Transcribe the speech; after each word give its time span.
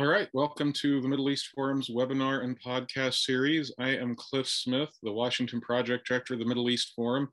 All 0.00 0.06
right, 0.06 0.30
welcome 0.32 0.72
to 0.80 1.02
the 1.02 1.08
Middle 1.08 1.28
East 1.28 1.48
Forum's 1.48 1.90
webinar 1.90 2.42
and 2.42 2.58
podcast 2.58 3.22
series. 3.22 3.70
I 3.78 3.90
am 3.90 4.14
Cliff 4.14 4.48
Smith, 4.48 4.88
the 5.02 5.12
Washington 5.12 5.60
Project 5.60 6.08
Director 6.08 6.32
of 6.32 6.40
the 6.40 6.46
Middle 6.46 6.70
East 6.70 6.94
Forum, 6.96 7.28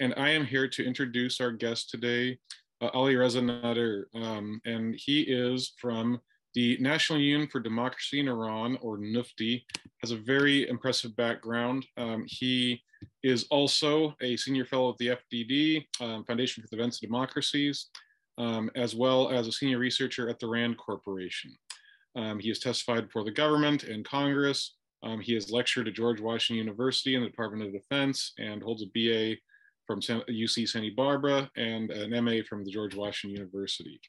and 0.00 0.12
I 0.16 0.30
am 0.30 0.44
here 0.44 0.66
to 0.66 0.84
introduce 0.84 1.40
our 1.40 1.52
guest 1.52 1.90
today, 1.90 2.36
uh, 2.80 2.90
Alireza 2.90 3.40
Nader, 3.40 4.06
um, 4.20 4.60
and 4.64 4.96
he 4.98 5.20
is 5.20 5.74
from 5.80 6.20
the 6.54 6.76
National 6.80 7.20
Union 7.20 7.46
for 7.46 7.60
Democracy 7.60 8.18
in 8.18 8.26
Iran, 8.26 8.78
or 8.80 8.98
NUFDI, 8.98 9.62
has 10.02 10.10
a 10.10 10.16
very 10.16 10.68
impressive 10.68 11.14
background. 11.14 11.86
Um, 11.96 12.24
he 12.26 12.82
is 13.22 13.46
also 13.48 14.16
a 14.20 14.36
senior 14.36 14.64
fellow 14.64 14.90
at 14.90 14.98
the 14.98 15.16
FDD, 15.32 15.86
um, 16.00 16.24
Foundation 16.24 16.64
for 16.64 16.68
the 16.68 16.78
Defense 16.78 16.96
of 16.96 17.02
Democracies, 17.02 17.90
um, 18.38 18.72
as 18.74 18.96
well 18.96 19.30
as 19.30 19.46
a 19.46 19.52
senior 19.52 19.78
researcher 19.78 20.28
at 20.28 20.40
the 20.40 20.48
RAND 20.48 20.78
Corporation. 20.78 21.56
Um, 22.16 22.38
he 22.38 22.48
has 22.48 22.58
testified 22.58 23.06
before 23.06 23.24
the 23.24 23.30
government 23.30 23.84
and 23.84 24.04
Congress. 24.04 24.76
Um, 25.02 25.20
he 25.20 25.34
has 25.34 25.50
lectured 25.50 25.88
at 25.88 25.94
George 25.94 26.20
Washington 26.20 26.64
University 26.64 27.14
in 27.14 27.22
the 27.22 27.28
Department 27.28 27.62
of 27.64 27.72
Defense 27.72 28.32
and 28.38 28.62
holds 28.62 28.82
a 28.82 28.86
BA 28.86 29.36
from 29.86 30.00
UC 30.00 30.68
Santa 30.68 30.90
Barbara 30.96 31.50
and 31.56 31.90
an 31.90 32.24
MA 32.24 32.42
from 32.48 32.64
the 32.64 32.70
George 32.70 32.94
Washington 32.94 33.36
University. 33.36 34.00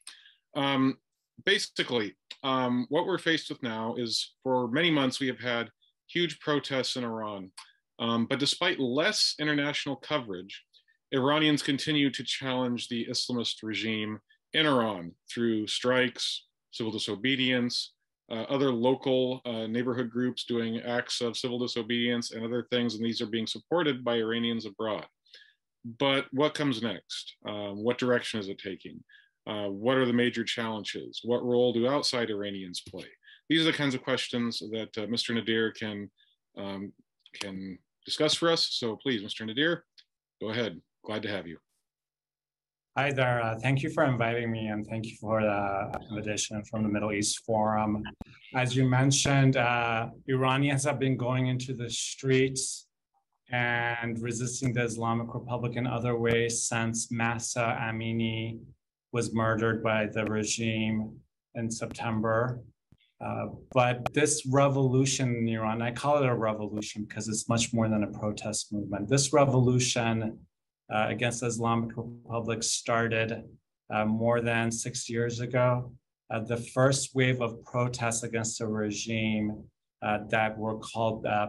Um, 0.55 0.97
basically, 1.45 2.15
um, 2.43 2.85
what 2.89 3.05
we're 3.05 3.17
faced 3.17 3.49
with 3.49 3.61
now 3.63 3.95
is 3.95 4.35
for 4.43 4.67
many 4.67 4.91
months 4.91 5.19
we 5.19 5.27
have 5.27 5.39
had 5.39 5.69
huge 6.07 6.39
protests 6.39 6.95
in 6.95 7.03
Iran. 7.03 7.51
Um, 7.99 8.25
but 8.25 8.39
despite 8.39 8.79
less 8.79 9.35
international 9.39 9.95
coverage, 9.95 10.63
Iranians 11.11 11.61
continue 11.61 12.09
to 12.11 12.23
challenge 12.23 12.87
the 12.87 13.05
Islamist 13.09 13.57
regime 13.63 14.19
in 14.53 14.65
Iran 14.65 15.11
through 15.31 15.67
strikes, 15.67 16.45
civil 16.71 16.91
disobedience, 16.91 17.93
uh, 18.31 18.45
other 18.49 18.71
local 18.71 19.41
uh, 19.45 19.67
neighborhood 19.67 20.09
groups 20.09 20.45
doing 20.45 20.79
acts 20.81 21.21
of 21.21 21.37
civil 21.37 21.59
disobedience 21.59 22.31
and 22.31 22.45
other 22.45 22.67
things, 22.69 22.95
and 22.95 23.03
these 23.03 23.21
are 23.21 23.27
being 23.27 23.47
supported 23.47 24.03
by 24.03 24.15
Iranians 24.15 24.65
abroad. 24.65 25.05
But 25.97 26.25
what 26.31 26.53
comes 26.53 26.81
next? 26.81 27.35
Um, 27.47 27.83
what 27.83 27.97
direction 27.97 28.39
is 28.39 28.49
it 28.49 28.59
taking? 28.59 29.03
Uh, 29.47 29.67
what 29.67 29.97
are 29.97 30.05
the 30.05 30.13
major 30.13 30.43
challenges? 30.43 31.21
What 31.23 31.43
role 31.43 31.73
do 31.73 31.87
outside 31.87 32.29
Iranians 32.29 32.81
play? 32.81 33.07
These 33.49 33.61
are 33.61 33.71
the 33.71 33.77
kinds 33.77 33.95
of 33.95 34.03
questions 34.03 34.59
that 34.71 34.89
uh, 34.97 35.07
Mr. 35.07 35.35
Nader 35.35 35.73
can, 35.73 36.09
um, 36.57 36.93
can 37.33 37.79
discuss 38.05 38.35
for 38.35 38.51
us. 38.51 38.69
So 38.71 38.95
please, 38.95 39.23
Mr. 39.23 39.49
Nader, 39.49 39.81
go 40.39 40.49
ahead. 40.49 40.79
Glad 41.03 41.23
to 41.23 41.29
have 41.29 41.47
you. 41.47 41.57
Hi 42.97 43.11
there. 43.11 43.41
Uh, 43.41 43.55
thank 43.55 43.83
you 43.83 43.89
for 43.91 44.03
inviting 44.03 44.51
me 44.51 44.67
and 44.67 44.85
thank 44.85 45.05
you 45.05 45.15
for 45.21 45.41
the 45.41 45.91
invitation 46.09 46.63
from 46.65 46.81
the 46.81 46.89
Middle 46.89 47.13
East 47.13 47.45
Forum. 47.45 48.03
As 48.55 48.75
you 48.75 48.89
mentioned, 48.89 49.57
uh, 49.57 50.09
Iranians 50.27 50.83
have 50.85 50.99
been 50.99 51.15
going 51.15 51.47
into 51.47 51.73
the 51.73 51.89
streets 51.89 52.87
and 53.51 54.19
resisting 54.19 54.73
the 54.73 54.83
Islamic 54.83 55.33
Republic 55.33 55.75
in 55.75 55.85
other 55.85 56.17
ways 56.17 56.63
since 56.67 57.11
Mahsa 57.11 57.77
Amini 57.79 58.59
was 59.11 59.33
murdered 59.33 59.83
by 59.83 60.07
the 60.07 60.25
regime 60.25 61.15
in 61.53 61.69
September. 61.69 62.59
Uh, 63.21 63.47
but 63.71 64.11
this 64.13 64.45
revolution 64.47 65.35
in 65.35 65.47
Iran, 65.47 65.81
I 65.81 65.91
call 65.91 66.23
it 66.23 66.25
a 66.25 66.35
revolution 66.35 67.05
because 67.07 67.27
it's 67.27 67.47
much 67.47 67.71
more 67.71 67.87
than 67.87 68.03
a 68.03 68.07
protest 68.07 68.73
movement. 68.73 69.09
This 69.09 69.31
revolution 69.31 70.39
uh, 70.93 71.07
against 71.09 71.41
the 71.41 71.47
Islamic 71.47 71.91
Republic 71.95 72.63
started 72.63 73.43
uh, 73.93 74.05
more 74.05 74.41
than 74.41 74.71
six 74.71 75.09
years 75.09 75.39
ago. 75.39 75.91
Uh, 76.31 76.39
the 76.39 76.57
first 76.57 77.15
wave 77.15 77.41
of 77.41 77.63
protests 77.65 78.23
against 78.23 78.59
the 78.59 78.67
regime 78.67 79.63
uh, 80.01 80.19
that 80.29 80.57
were 80.57 80.77
called 80.77 81.25
uh, 81.25 81.47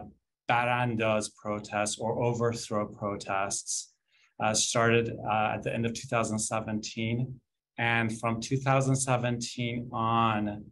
Barandas 0.49 1.29
protests 1.35 1.97
or 1.99 2.21
overthrow 2.21 2.87
protests 2.87 3.93
uh, 4.43 4.53
started 4.53 5.15
at 5.31 5.61
the 5.63 5.73
end 5.73 5.85
of 5.85 5.93
2017. 5.93 7.39
And 7.77 8.19
from 8.19 8.41
2017 8.41 9.89
on 9.91 10.65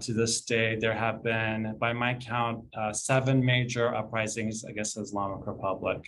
to 0.00 0.12
this 0.12 0.42
day, 0.42 0.76
there 0.76 0.94
have 0.94 1.22
been, 1.22 1.76
by 1.78 1.92
my 1.92 2.14
count, 2.14 2.64
seven 2.92 3.44
major 3.44 3.94
uprisings 3.94 4.64
against 4.64 4.94
the 4.94 5.02
Islamic 5.02 5.46
Republic 5.46 6.04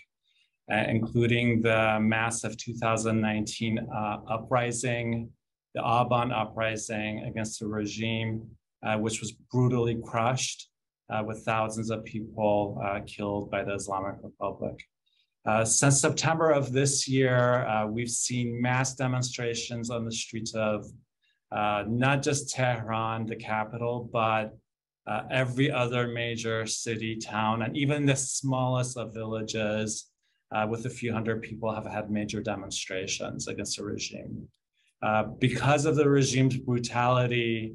including 0.71 1.63
the 1.63 1.99
massive 2.01 2.57
2019 2.57 3.79
uh, 3.79 4.19
uprising, 4.29 5.29
the 5.75 5.81
Aban 5.81 6.33
uprising 6.33 7.25
against 7.25 7.61
the 7.61 7.67
regime, 7.67 8.49
uh, 8.87 8.97
which 8.97 9.21
was 9.21 9.33
brutally 9.53 9.99
crushed 10.05 10.69
uh, 11.11 11.23
with 11.27 11.45
thousands 11.45 11.91
of 11.91 12.05
people 12.05 12.81
uh, 12.85 13.01
killed 13.07 13.51
by 13.51 13.65
the 13.65 13.75
Islamic 13.75 14.17
Republic. 14.23 14.81
Uh, 15.45 15.65
since 15.65 16.01
September 16.01 16.51
of 16.51 16.73
this 16.73 17.09
year, 17.09 17.67
we've 17.91 18.11
seen 18.11 18.61
mass 18.61 18.95
demonstrations 18.95 19.91
on 19.91 20.05
the 20.05 20.13
streets 20.13 20.55
of 20.55 20.87
not 21.51 22.23
just 22.23 22.51
Tehran, 22.51 23.27
the 23.27 23.37
capital, 23.37 24.09
but 24.13 24.57
every 25.31 25.71
other 25.71 26.09
major 26.09 26.67
city, 26.67 27.17
town, 27.17 27.63
and 27.63 27.77
even 27.77 28.05
the 28.05 28.15
smallest 28.15 28.99
of 28.99 29.15
villages 29.15 30.10
uh, 30.53 30.67
with 30.69 30.87
a 30.87 30.91
few 30.91 31.13
hundred 31.13 31.43
people 31.43 31.73
have 31.73 31.87
had 31.87 32.11
major 32.11 32.43
demonstrations 32.43 33.49
against 33.49 33.77
the 33.77 33.85
regime. 33.85 34.49
Uh, 35.03 35.25
because 35.39 35.87
of 35.87 35.97
the 35.97 36.09
regime's 36.09 36.59
brutality 36.59 37.75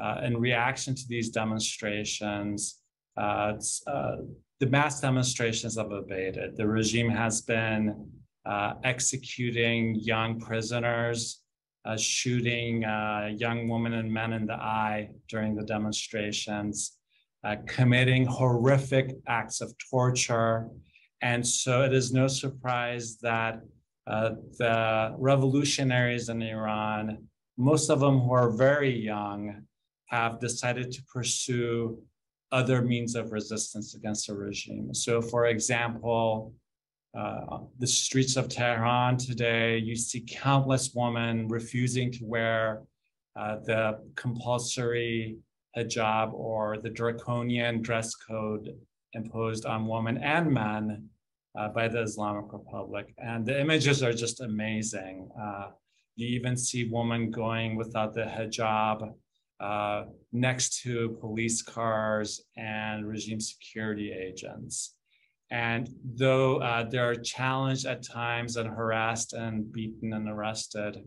uh, 0.00 0.20
in 0.24 0.36
reaction 0.36 0.94
to 0.94 1.02
these 1.08 1.30
demonstrations, 1.30 2.80
uh, 3.16 3.54
uh, 3.86 4.16
the 4.60 4.66
mass 4.66 5.00
demonstrations 5.00 5.76
have 5.76 5.92
abated. 5.92 6.56
The 6.56 6.66
regime 6.66 7.10
has 7.10 7.42
been 7.42 8.10
uh, 8.44 8.74
executing 8.82 9.94
young 9.96 10.40
prisoners, 10.40 11.42
shooting 11.96 12.82
young 12.82 13.66
women 13.68 13.94
and 13.94 14.12
men 14.12 14.32
in 14.34 14.46
the 14.46 14.54
eye 14.54 15.08
during 15.28 15.54
the 15.54 15.64
demonstrations, 15.64 16.98
committing 17.66 18.26
horrific 18.26 19.16
acts 19.26 19.60
of 19.62 19.72
torture, 19.90 20.68
and 21.20 21.46
so 21.46 21.82
it 21.82 21.92
is 21.92 22.12
no 22.12 22.28
surprise 22.28 23.18
that 23.18 23.60
uh, 24.06 24.30
the 24.58 25.14
revolutionaries 25.18 26.28
in 26.28 26.40
Iran, 26.42 27.26
most 27.56 27.90
of 27.90 28.00
them 28.00 28.20
who 28.20 28.32
are 28.32 28.50
very 28.50 28.96
young, 28.96 29.62
have 30.06 30.40
decided 30.40 30.90
to 30.92 31.02
pursue 31.12 31.98
other 32.50 32.80
means 32.80 33.14
of 33.14 33.32
resistance 33.32 33.94
against 33.94 34.26
the 34.26 34.34
regime. 34.34 34.94
So, 34.94 35.20
for 35.20 35.46
example, 35.46 36.54
uh, 37.16 37.58
the 37.78 37.86
streets 37.86 38.36
of 38.36 38.48
Tehran 38.48 39.18
today, 39.18 39.78
you 39.78 39.96
see 39.96 40.24
countless 40.26 40.94
women 40.94 41.48
refusing 41.48 42.10
to 42.12 42.24
wear 42.24 42.82
uh, 43.36 43.56
the 43.64 43.98
compulsory 44.14 45.36
hijab 45.76 46.32
or 46.32 46.78
the 46.78 46.90
draconian 46.90 47.82
dress 47.82 48.14
code 48.14 48.74
imposed 49.14 49.66
on 49.66 49.86
women 49.86 50.18
and 50.18 50.52
men 50.52 51.08
uh, 51.58 51.68
by 51.68 51.88
the 51.88 52.02
Islamic 52.02 52.52
Republic. 52.52 53.14
And 53.18 53.44
the 53.44 53.60
images 53.60 54.02
are 54.02 54.12
just 54.12 54.40
amazing. 54.40 55.28
Uh, 55.40 55.68
you 56.16 56.26
even 56.28 56.56
see 56.56 56.88
women 56.90 57.30
going 57.30 57.76
without 57.76 58.14
the 58.14 58.22
hijab 58.22 59.12
uh, 59.60 60.04
next 60.32 60.82
to 60.82 61.16
police 61.20 61.62
cars 61.62 62.42
and 62.56 63.06
regime 63.06 63.40
security 63.40 64.12
agents. 64.12 64.94
And 65.50 65.88
though 66.04 66.58
uh, 66.58 66.84
they 66.84 66.98
are 66.98 67.14
challenged 67.14 67.86
at 67.86 68.02
times 68.02 68.56
and 68.56 68.68
harassed 68.68 69.32
and 69.32 69.72
beaten 69.72 70.12
and 70.12 70.28
arrested, 70.28 71.02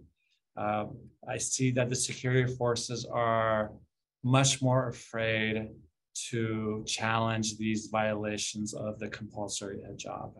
uh, 0.57 0.85
I 1.29 1.37
see 1.37 1.71
that 1.71 1.89
the 1.89 1.95
security 1.95 2.53
forces 2.55 3.05
are 3.05 3.71
much 4.23 4.61
more 4.61 4.89
afraid 4.89 5.69
to 6.29 6.83
challenge 6.87 7.57
these 7.57 7.87
violations 7.87 8.73
of 8.73 8.99
the 8.99 9.09
compulsory 9.09 9.79
hijab. 9.87 10.33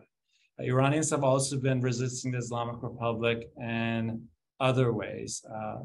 Iranians 0.60 1.10
have 1.10 1.24
also 1.24 1.58
been 1.58 1.80
resisting 1.80 2.32
the 2.32 2.38
Islamic 2.38 2.82
Republic 2.82 3.50
in 3.60 4.22
other 4.60 4.92
ways. 4.92 5.44
Uh, 5.52 5.80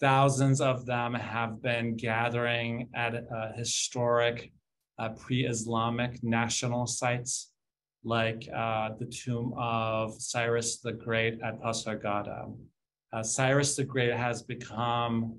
thousands 0.00 0.60
of 0.60 0.86
them 0.86 1.14
have 1.14 1.62
been 1.62 1.96
gathering 1.96 2.88
at 2.94 3.14
uh, 3.14 3.52
historic 3.54 4.52
uh, 4.98 5.10
pre-Islamic 5.10 6.22
national 6.22 6.86
sites 6.86 7.52
like 8.04 8.48
uh, 8.54 8.90
the 8.98 9.06
tomb 9.06 9.54
of 9.56 10.20
Cyrus 10.20 10.80
the 10.80 10.92
Great 10.92 11.38
at 11.44 11.60
Pasargada. 11.60 12.52
Uh, 13.12 13.22
Cyrus 13.22 13.76
the 13.76 13.84
Great 13.84 14.12
has 14.12 14.42
become 14.42 15.38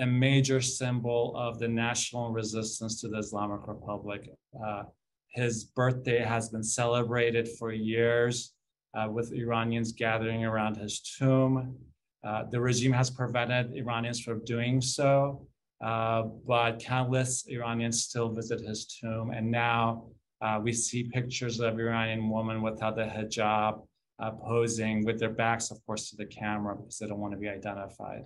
a 0.00 0.06
major 0.06 0.60
symbol 0.60 1.36
of 1.36 1.58
the 1.58 1.68
national 1.68 2.30
resistance 2.30 3.00
to 3.00 3.08
the 3.08 3.18
Islamic 3.18 3.66
Republic. 3.66 4.28
Uh, 4.64 4.84
his 5.28 5.64
birthday 5.64 6.20
has 6.20 6.48
been 6.48 6.62
celebrated 6.62 7.48
for 7.58 7.72
years 7.72 8.52
uh, 8.96 9.08
with 9.10 9.32
Iranians 9.32 9.92
gathering 9.92 10.44
around 10.44 10.76
his 10.76 11.00
tomb. 11.00 11.76
Uh, 12.26 12.44
the 12.50 12.60
regime 12.60 12.92
has 12.92 13.10
prevented 13.10 13.74
Iranians 13.74 14.20
from 14.20 14.44
doing 14.44 14.80
so 14.80 15.46
uh, 15.84 16.22
but 16.46 16.78
countless 16.78 17.44
Iranians 17.48 18.04
still 18.04 18.30
visit 18.30 18.60
his 18.60 18.86
tomb. 18.86 19.30
And 19.30 19.50
now 19.50 20.06
uh, 20.40 20.58
we 20.62 20.72
see 20.72 21.04
pictures 21.04 21.60
of 21.60 21.78
Iranian 21.78 22.30
women 22.30 22.62
without 22.62 22.96
the 22.96 23.02
hijab 23.02 23.82
uh, 24.18 24.30
posing 24.30 25.04
with 25.04 25.18
their 25.18 25.30
backs, 25.30 25.70
of 25.70 25.84
course, 25.84 26.10
to 26.10 26.16
the 26.16 26.26
camera 26.26 26.76
because 26.76 26.98
they 26.98 27.06
don't 27.06 27.18
want 27.18 27.34
to 27.34 27.38
be 27.38 27.48
identified. 27.48 28.22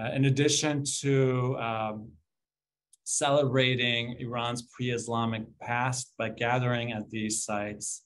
Uh, 0.00 0.10
in 0.14 0.24
addition 0.24 0.84
to 1.00 1.56
um, 1.58 2.08
celebrating 3.04 4.16
Iran's 4.18 4.62
pre-Islamic 4.62 5.44
past 5.60 6.14
by 6.18 6.30
gathering 6.30 6.92
at 6.92 7.10
these 7.10 7.44
sites, 7.44 8.04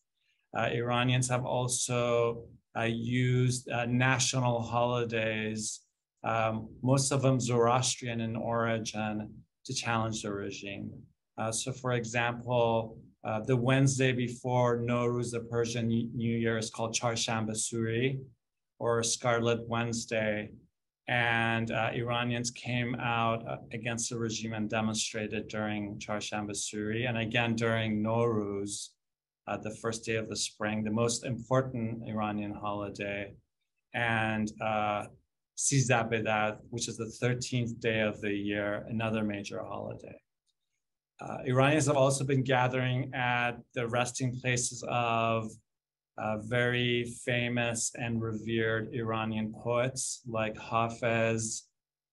uh, 0.56 0.69
Iranians 0.73 1.29
have 1.29 1.44
also 1.44 2.44
uh, 2.77 2.83
used 2.83 3.69
uh, 3.71 3.87
national 3.87 4.62
holidays, 4.62 5.81
um, 6.25 6.69
most 6.83 7.12
of 7.12 7.23
them 7.23 7.38
Zoroastrian 7.41 8.21
in 8.21 8.37
origin, 8.37 9.33
to 9.65 9.75
challenge 9.75 10.23
the 10.23 10.33
regime. 10.33 10.91
Uh, 11.38 11.53
so, 11.53 11.73
for 11.73 11.93
example, 11.93 12.99
uh, 13.25 13.41
the 13.41 13.56
Wednesday 13.56 14.12
before 14.12 14.79
Nowruz, 14.79 15.33
the 15.33 15.41
Persian 15.41 15.88
New 15.88 16.38
Year, 16.38 16.59
is 16.59 16.71
called 16.71 16.94
Chaharshanbe 16.94 17.50
Suri, 17.50 18.19
or 18.79 19.03
Scarlet 19.03 19.67
Wednesday. 19.69 20.50
And 21.08 21.70
uh, 21.70 21.91
Iranians 21.94 22.50
came 22.50 22.97
out 22.97 23.47
uh, 23.47 23.58
against 23.73 24.11
the 24.11 24.19
regime 24.19 24.55
and 24.55 24.69
demonstrated 24.69 25.47
during 25.49 25.99
Chaharshanbe 25.99 26.50
Suri, 26.50 27.08
and 27.08 27.17
again 27.19 27.55
during 27.55 28.03
Nowruz, 28.03 28.88
uh, 29.47 29.56
the 29.56 29.76
first 29.76 30.05
day 30.05 30.17
of 30.17 30.29
the 30.29 30.37
spring, 30.37 30.82
the 30.82 30.91
most 30.91 31.25
important 31.25 32.03
Iranian 32.08 32.53
holiday, 32.53 33.32
and 33.94 34.50
uh, 34.61 35.05
Sizdeh 35.56 36.58
which 36.70 36.88
is 36.88 36.97
the 36.97 37.12
13th 37.23 37.79
day 37.81 38.00
of 38.00 38.20
the 38.20 38.32
year, 38.32 38.85
another 38.88 39.23
major 39.23 39.62
holiday. 39.62 40.20
Uh, 41.20 41.38
Iranians 41.47 41.87
have 41.87 41.97
also 41.97 42.25
been 42.25 42.43
gathering 42.43 43.11
at 43.14 43.52
the 43.75 43.87
resting 43.88 44.38
places 44.38 44.85
of 44.88 45.50
uh, 46.19 46.39
very 46.39 47.05
famous 47.25 47.93
and 47.95 48.23
revered 48.23 48.95
Iranian 48.95 49.53
poets 49.53 50.23
like 50.27 50.57
Hafez, 50.57 51.63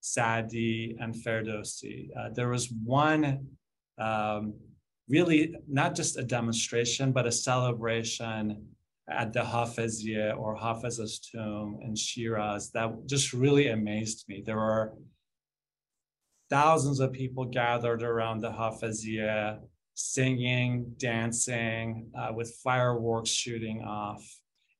Sadi, 0.00 0.96
and 1.00 1.14
Ferdowsi. 1.14 2.08
Uh, 2.16 2.28
there 2.34 2.48
was 2.48 2.70
one 2.84 3.46
um, 3.98 4.54
really 5.08 5.54
not 5.68 5.94
just 5.94 6.18
a 6.18 6.22
demonstration, 6.22 7.12
but 7.12 7.26
a 7.26 7.32
celebration 7.32 8.66
at 9.08 9.32
the 9.32 9.40
Hafeziyeh 9.40 10.36
or 10.38 10.54
Hafez's 10.56 11.18
tomb 11.18 11.78
in 11.82 11.94
Shiraz 11.94 12.70
that 12.70 13.06
just 13.06 13.32
really 13.32 13.68
amazed 13.68 14.24
me. 14.28 14.42
There 14.44 14.56
were 14.56 14.94
thousands 16.50 17.00
of 17.00 17.12
people 17.12 17.44
gathered 17.44 18.02
around 18.02 18.40
the 18.40 18.50
Hafeziyeh, 18.50 19.60
singing, 19.94 20.92
dancing, 20.98 22.10
uh, 22.18 22.32
with 22.34 22.58
fireworks 22.62 23.30
shooting 23.30 23.82
off. 23.82 24.24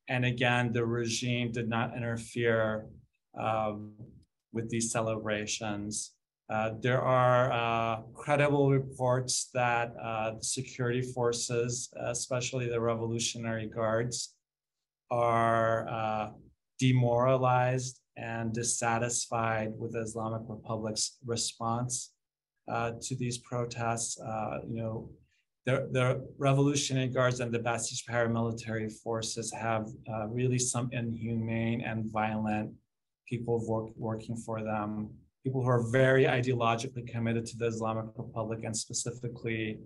And 0.09 0.25
again, 0.25 0.73
the 0.73 0.85
regime 0.85 1.53
did 1.53 1.69
not 1.69 1.97
interfere 1.97 2.87
um, 3.39 3.93
with 4.53 4.69
these 4.69 4.91
celebrations. 4.91 6.13
Uh, 6.51 6.73
there 6.83 7.01
are 7.01 7.53
uh, 7.53 8.03
credible 8.13 8.71
reports 8.71 9.49
that 9.55 9.95
uh, 10.03 10.33
the 10.33 10.45
security 10.45 11.01
forces, 11.01 11.91
especially 11.99 12.69
the 12.69 12.81
Revolutionary 12.81 13.67
Guards, 13.67 14.35
are 15.11 15.89
uh, 15.89 16.31
demoralized 16.79 18.01
and 18.17 18.53
dissatisfied 18.53 19.73
with 19.79 19.93
the 19.93 20.01
Islamic 20.01 20.43
Republic's 20.47 21.19
response 21.25 22.14
to 22.69 23.17
these 23.17 23.39
protests. 23.39 24.19
you 24.67 24.77
know, 24.83 25.11
the, 25.67 25.89
the 25.93 26.27
Revolutionary 26.37 27.09
Guards 27.09 27.41
and 27.41 27.53
the 27.53 27.59
Basij 27.59 28.05
paramilitary 28.09 28.93
forces 28.93 29.53
have 29.53 29.89
really 30.29 30.59
some 30.59 30.91
inhumane 30.93 31.81
and 31.81 32.11
violent 32.13 32.71
people 33.29 33.65
work, 33.67 33.91
working 33.97 34.37
for 34.37 34.63
them 34.63 35.11
people 35.45 35.63
who 35.63 35.69
are 35.69 35.91
very 35.91 36.25
ideologically 36.25 37.07
committed 37.07 37.45
to 37.45 37.57
the 37.59 37.67
Islamic 37.67 38.07
Republic 38.17 38.61
and 38.65 38.75
specifically 38.75 39.79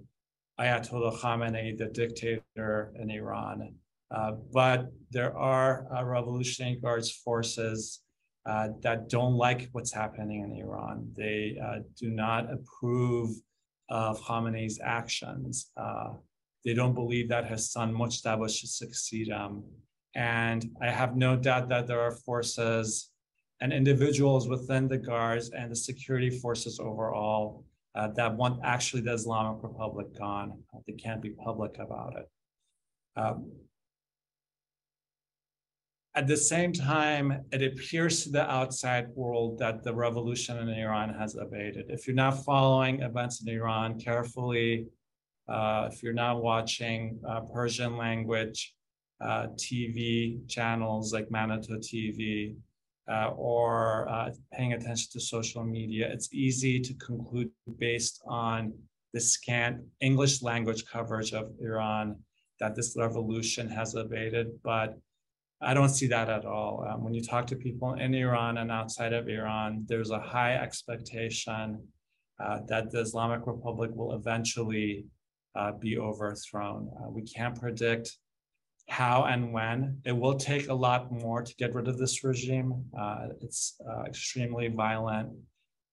Ayatollah 0.61 1.19
Khamenei, 1.21 1.77
the 1.77 1.87
dictator 1.87 2.93
in 2.99 3.11
Iran. 3.11 3.75
Uh, 4.11 4.33
but 4.53 4.91
there 5.11 5.37
are 5.37 5.87
uh, 5.95 6.05
Revolutionary 6.05 6.77
Guards 6.77 7.11
forces 7.11 8.01
uh, 8.49 8.69
that 8.81 9.09
don't 9.09 9.35
like 9.35 9.69
what's 9.73 9.93
happening 9.93 10.43
in 10.43 10.53
Iran. 10.65 11.13
They 11.17 11.59
uh, 11.63 11.81
do 12.01 12.09
not 12.11 12.51
approve 12.51 13.31
of 13.91 14.21
Khamenei's 14.23 14.81
actions. 14.83 15.71
Uh, 15.77 16.15
they 16.65 16.75
don't 16.75 16.95
believe 16.95 17.29
that 17.29 17.47
his 17.47 17.71
son 17.71 17.95
Mujtaba 17.95 18.49
should 18.49 18.71
succeed 18.71 19.29
him. 19.29 19.65
And 20.15 20.71
I 20.81 20.91
have 20.91 21.17
no 21.17 21.37
doubt 21.37 21.69
that 21.69 21.87
there 21.87 22.01
are 22.01 22.11
forces 22.11 23.11
and 23.61 23.73
individuals 23.73 24.49
within 24.49 24.89
the 24.89 24.99
guards 24.99 25.51
and 25.51 25.71
the 25.71 25.77
security 25.77 26.31
forces 26.31 26.81
overall 26.81 27.65
uh, 27.95 28.09
that 28.09 28.35
want 28.35 28.61
actually 28.65 29.03
the 29.03 29.13
Islamic 29.13 29.63
Republic 29.63 30.07
gone. 30.19 30.63
They 30.87 30.95
can't 30.95 31.21
be 31.21 31.31
public 31.31 31.79
about 31.79 32.15
it. 32.17 32.29
Um, 33.17 33.51
at 36.19 36.27
the 36.27 36.37
same 36.37 36.73
time, 36.73 37.45
it 37.53 37.63
appears 37.63 38.25
to 38.25 38.31
the 38.31 38.45
outside 38.51 39.07
world 39.15 39.57
that 39.61 39.85
the 39.85 39.95
revolution 39.95 40.59
in 40.59 40.69
Iran 40.69 41.15
has 41.15 41.37
abated. 41.37 41.85
If 41.91 42.09
you're 42.09 42.23
not 42.27 42.45
following 42.45 43.03
events 43.03 43.41
in 43.41 43.49
Iran 43.49 44.01
carefully, 44.01 44.89
uh, 45.49 45.89
if 45.93 46.03
you're 46.03 46.21
not 46.27 46.43
watching 46.43 47.21
uh, 47.29 47.43
Persian 47.55 47.97
language 47.97 48.75
uh, 49.21 49.47
TV 49.65 50.45
channels 50.49 51.13
like 51.13 51.29
Manoto 51.29 51.77
TV, 51.89 52.57
uh, 53.09 53.29
or 53.37 54.09
uh, 54.09 54.31
paying 54.53 54.73
attention 54.73 55.09
to 55.13 55.21
social 55.21 55.63
media, 55.63 56.11
it's 56.13 56.35
easy 56.35 56.81
to 56.81 56.95
conclude 56.95 57.51
based 57.79 58.21
on 58.27 58.73
the 59.15 59.21
scant 59.21 59.77
English 60.01 60.43
language 60.43 60.85
coverage 60.85 61.33
of 61.33 61.53
Iran 61.61 62.17
that 62.59 62.75
this 62.75 62.97
revolution 62.99 63.69
has 63.69 63.95
abated. 63.95 64.49
But 64.65 64.99
I 65.61 65.75
don't 65.75 65.89
see 65.89 66.07
that 66.09 66.29
at 66.29 66.45
all. 66.45 66.87
Um, 66.89 67.03
when 67.03 67.15
you 67.15 67.23
talk 67.23 67.47
to 67.49 67.57
people 67.57 67.95
in 67.95 68.15
Iran 68.15 68.59
and 68.59 68.71
outside 68.71 69.13
of 69.13 69.29
Iran, 69.29 69.85
there's 69.89 70.11
a 70.11 70.21
high 70.21 70.55
expectation 70.55 71.83
uh, 72.39 72.61
that 72.69 72.93
the 72.93 73.01
Islamic 73.01 73.47
Republic 73.47 73.91
will 73.95 74.15
eventually 74.15 75.05
uh, 75.57 75.73
be 75.73 75.99
overthrown. 75.99 76.89
Uh, 76.97 77.11
we 77.11 77.23
can't 77.23 77.59
predict 77.59 78.17
how 78.89 79.25
and 79.25 79.53
when. 79.53 80.01
It 80.05 80.13
will 80.13 80.37
take 80.37 80.69
a 80.69 80.75
lot 80.75 81.11
more 81.13 81.43
to 81.43 81.55
get 81.57 81.75
rid 81.75 81.89
of 81.89 81.99
this 81.99 82.23
regime. 82.23 82.85
Uh, 82.99 83.29
it's 83.41 83.77
uh, 83.89 84.05
extremely 84.05 84.69
violent 84.69 85.31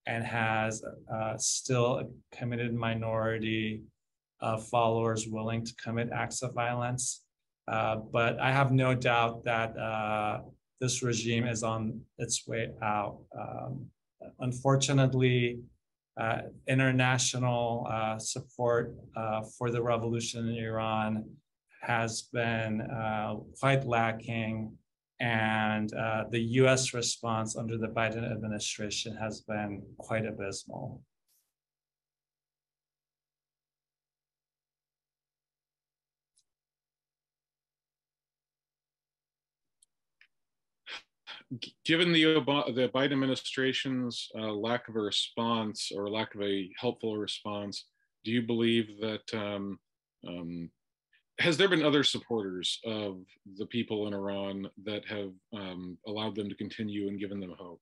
and 0.06 0.24
has 0.24 0.82
uh, 1.12 1.36
still 1.36 1.98
a 1.98 2.04
committed 2.36 2.72
minority 2.72 3.82
of 4.40 4.66
followers 4.68 5.26
willing 5.28 5.64
to 5.64 5.74
commit 5.74 6.10
acts 6.14 6.42
of 6.42 6.54
violence. 6.54 7.22
Uh, 7.68 7.96
but 7.96 8.38
I 8.40 8.52
have 8.52 8.70
no 8.72 8.94
doubt 8.94 9.44
that 9.44 9.76
uh, 9.76 10.40
this 10.80 11.02
regime 11.02 11.46
is 11.46 11.62
on 11.62 12.00
its 12.18 12.46
way 12.46 12.70
out. 12.82 13.18
Um, 13.36 13.86
unfortunately, 14.40 15.60
uh, 16.18 16.42
international 16.68 17.86
support 18.18 18.94
for 19.58 19.70
the 19.70 19.82
revolution 19.82 20.48
in 20.48 20.56
Iran 20.56 21.24
has 21.86 22.22
been 22.32 22.80
uh, 22.80 23.36
quite 23.60 23.86
lacking. 23.86 24.72
And 25.20 25.92
uh, 25.94 26.24
the 26.30 26.40
US 26.60 26.92
response 26.92 27.56
under 27.56 27.78
the 27.78 27.86
Biden 27.86 28.30
administration 28.30 29.16
has 29.16 29.40
been 29.40 29.82
quite 29.98 30.26
abysmal. 30.26 31.00
Given 41.84 42.12
the 42.12 42.22
the 42.74 42.90
Biden 42.94 43.12
administration's 43.12 44.28
uh, 44.36 44.52
lack 44.52 44.88
of 44.88 44.96
a 44.96 45.00
response 45.00 45.92
or 45.94 46.08
lack 46.10 46.34
of 46.34 46.42
a 46.42 46.68
helpful 46.78 47.16
response, 47.16 47.86
do 48.24 48.30
you 48.32 48.42
believe 48.42 49.00
that 49.00 49.22
um, 49.34 49.78
um, 50.26 50.70
has 51.38 51.56
there 51.56 51.68
been 51.68 51.84
other 51.84 52.02
supporters 52.02 52.80
of 52.84 53.18
the 53.58 53.66
people 53.66 54.06
in 54.06 54.14
Iran 54.14 54.68
that 54.84 55.06
have 55.06 55.32
um, 55.54 55.98
allowed 56.06 56.34
them 56.34 56.48
to 56.48 56.54
continue 56.54 57.08
and 57.08 57.20
given 57.20 57.40
them 57.40 57.54
hope? 57.58 57.80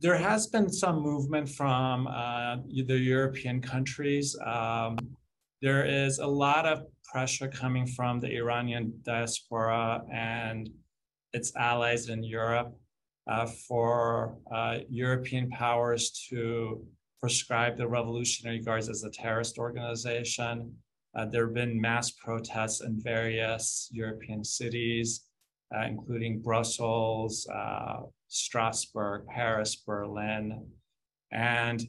There 0.00 0.16
has 0.16 0.46
been 0.46 0.70
some 0.70 1.00
movement 1.00 1.48
from 1.48 2.06
uh, 2.06 2.56
the 2.86 2.98
European 2.98 3.60
countries. 3.60 4.36
Um, 4.44 4.96
there 5.60 5.84
is 5.84 6.18
a 6.18 6.26
lot 6.26 6.66
of 6.66 6.86
pressure 7.04 7.48
coming 7.48 7.86
from 7.86 8.20
the 8.20 8.36
Iranian 8.36 8.92
diaspora 9.02 10.02
and 10.12 10.70
its 11.38 11.50
allies 11.56 12.08
in 12.14 12.20
Europe 12.40 12.70
uh, 13.32 13.46
for 13.66 14.36
uh, 14.56 14.78
European 15.04 15.48
powers 15.50 16.04
to 16.28 16.84
prescribe 17.20 17.76
the 17.76 17.86
Revolutionary 17.98 18.60
Guards 18.66 18.88
as 18.88 19.04
a 19.04 19.10
terrorist 19.10 19.58
organization. 19.58 20.54
Uh, 21.14 21.24
there 21.32 21.46
have 21.46 21.54
been 21.54 21.80
mass 21.80 22.10
protests 22.24 22.80
in 22.86 22.92
various 23.16 23.88
European 23.92 24.42
cities, 24.44 25.08
uh, 25.74 25.84
including 25.92 26.40
Brussels, 26.48 27.46
uh, 27.60 27.98
Strasbourg, 28.28 29.26
Paris, 29.26 29.72
Berlin. 29.76 30.44
And 31.32 31.80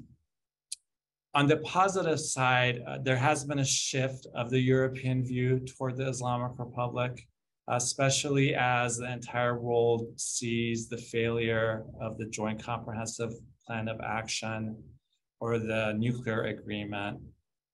on 1.34 1.46
the 1.48 1.58
positive 1.58 2.20
side, 2.20 2.76
uh, 2.88 2.98
there 3.08 3.22
has 3.30 3.40
been 3.50 3.60
a 3.60 3.66
shift 3.66 4.28
of 4.36 4.50
the 4.50 4.60
European 4.76 5.24
view 5.24 5.60
toward 5.60 5.98
the 5.98 6.08
Islamic 6.08 6.54
Republic, 6.58 7.14
especially 7.70 8.56
as 8.56 8.98
the 8.98 9.12
entire 9.12 9.60
world 9.60 10.08
sees 10.18 10.90
the 10.90 10.98
failure 10.98 11.86
of 12.02 12.18
the 12.18 12.26
Joint 12.26 12.62
Comprehensive 12.62 13.32
Plan 13.66 13.88
of 13.88 14.00
Action 14.02 14.76
or 15.40 15.60
the 15.60 15.94
nuclear 15.98 16.44
agreement 16.44 17.20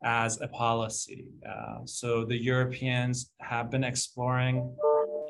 as 0.03 0.39
a 0.41 0.47
policy. 0.49 1.25
Uh, 1.49 1.79
so 1.85 2.25
the 2.25 2.37
Europeans 2.37 3.31
have 3.39 3.71
been 3.71 3.83
exploring 3.83 4.75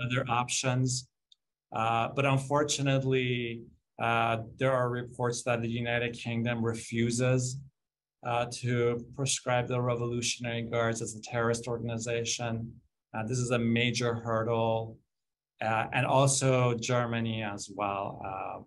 other 0.03 0.25
options, 0.29 1.07
uh, 1.75 2.09
but 2.15 2.25
unfortunately, 2.25 3.61
uh, 4.01 4.37
there 4.57 4.73
are 4.73 4.89
reports 4.89 5.43
that 5.43 5.61
the 5.61 5.69
United 5.69 6.13
Kingdom 6.13 6.65
refuses 6.65 7.57
uh, 8.25 8.45
to 8.51 9.05
prescribe 9.15 9.67
the 9.67 9.79
Revolutionary 9.79 10.63
Guards 10.63 11.01
as 11.01 11.15
a 11.15 11.21
terrorist 11.21 11.67
organization. 11.67 12.73
Uh, 13.15 13.23
this 13.23 13.37
is 13.37 13.51
a 13.51 13.59
major 13.59 14.13
hurdle, 14.13 14.97
uh, 15.61 15.85
and 15.93 16.05
also 16.05 16.73
Germany 16.73 17.43
as 17.43 17.69
well. 17.73 18.21
Uh, 18.25 18.63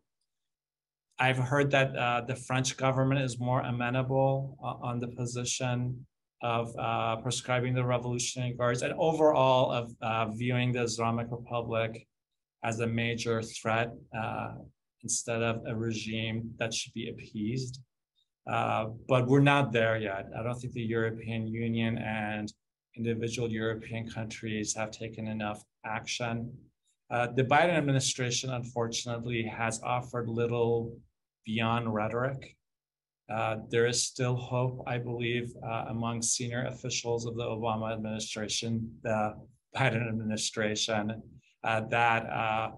I've 1.19 1.37
heard 1.37 1.71
that 1.73 1.95
uh, 1.95 2.23
the 2.23 2.37
French 2.37 2.76
government 2.76 3.21
is 3.21 3.38
more 3.38 3.61
amenable 3.61 4.57
uh, 4.62 4.87
on 4.87 5.00
the 5.00 5.09
position 5.09 6.07
of 6.40 6.73
prescribing 7.25 7.75
the 7.75 7.85
Revolutionary 7.85 8.55
Guards 8.55 8.83
and 8.83 8.95
overall 8.95 9.73
of 9.73 10.38
viewing 10.38 10.71
the 10.73 10.83
Islamic 10.83 11.26
Republic 11.33 12.07
as 12.62 12.78
a 12.78 12.87
major 12.87 13.43
threat 13.43 13.90
instead 15.02 15.43
of 15.43 15.61
a 15.67 15.75
regime 15.75 16.55
that 16.61 16.73
should 16.73 16.93
be 16.93 17.11
appeased. 17.11 17.81
Uh, 18.49 18.87
but 19.09 19.26
we're 19.26 19.40
not 19.40 19.73
there 19.73 19.99
yet. 19.99 20.26
I 20.38 20.43
don't 20.45 20.59
think 20.61 20.73
the 20.73 20.83
European 20.83 21.49
Union 21.49 21.99
and 21.99 22.52
individual 22.99 23.50
European 23.50 24.09
countries 24.09 24.75
have 24.75 24.90
taken 24.90 25.28
enough 25.28 25.62
action. 25.85 26.52
Uh, 27.11 27.28
the 27.35 27.45
Biden 27.45 27.76
administration, 27.76 28.50
unfortunately, 28.50 29.43
has 29.45 29.81
offered 29.83 30.28
little 30.28 30.97
beyond 31.47 31.95
rhetoric. 31.95 32.57
Uh, 33.33 33.57
there 33.71 33.87
is 33.87 34.02
still 34.02 34.37
hope, 34.37 34.83
I 34.87 34.99
believe, 34.99 35.52
uh, 35.64 35.87
among 35.88 36.23
senior 36.23 36.67
officials 36.67 37.26
of 37.26 37.37
the 37.37 37.45
Obama 37.45 37.93
administration, 37.93 38.90
the 39.02 39.35
Biden 39.76 40.09
administration, 40.09 41.23
uh, 41.64 41.81
that 41.88 42.73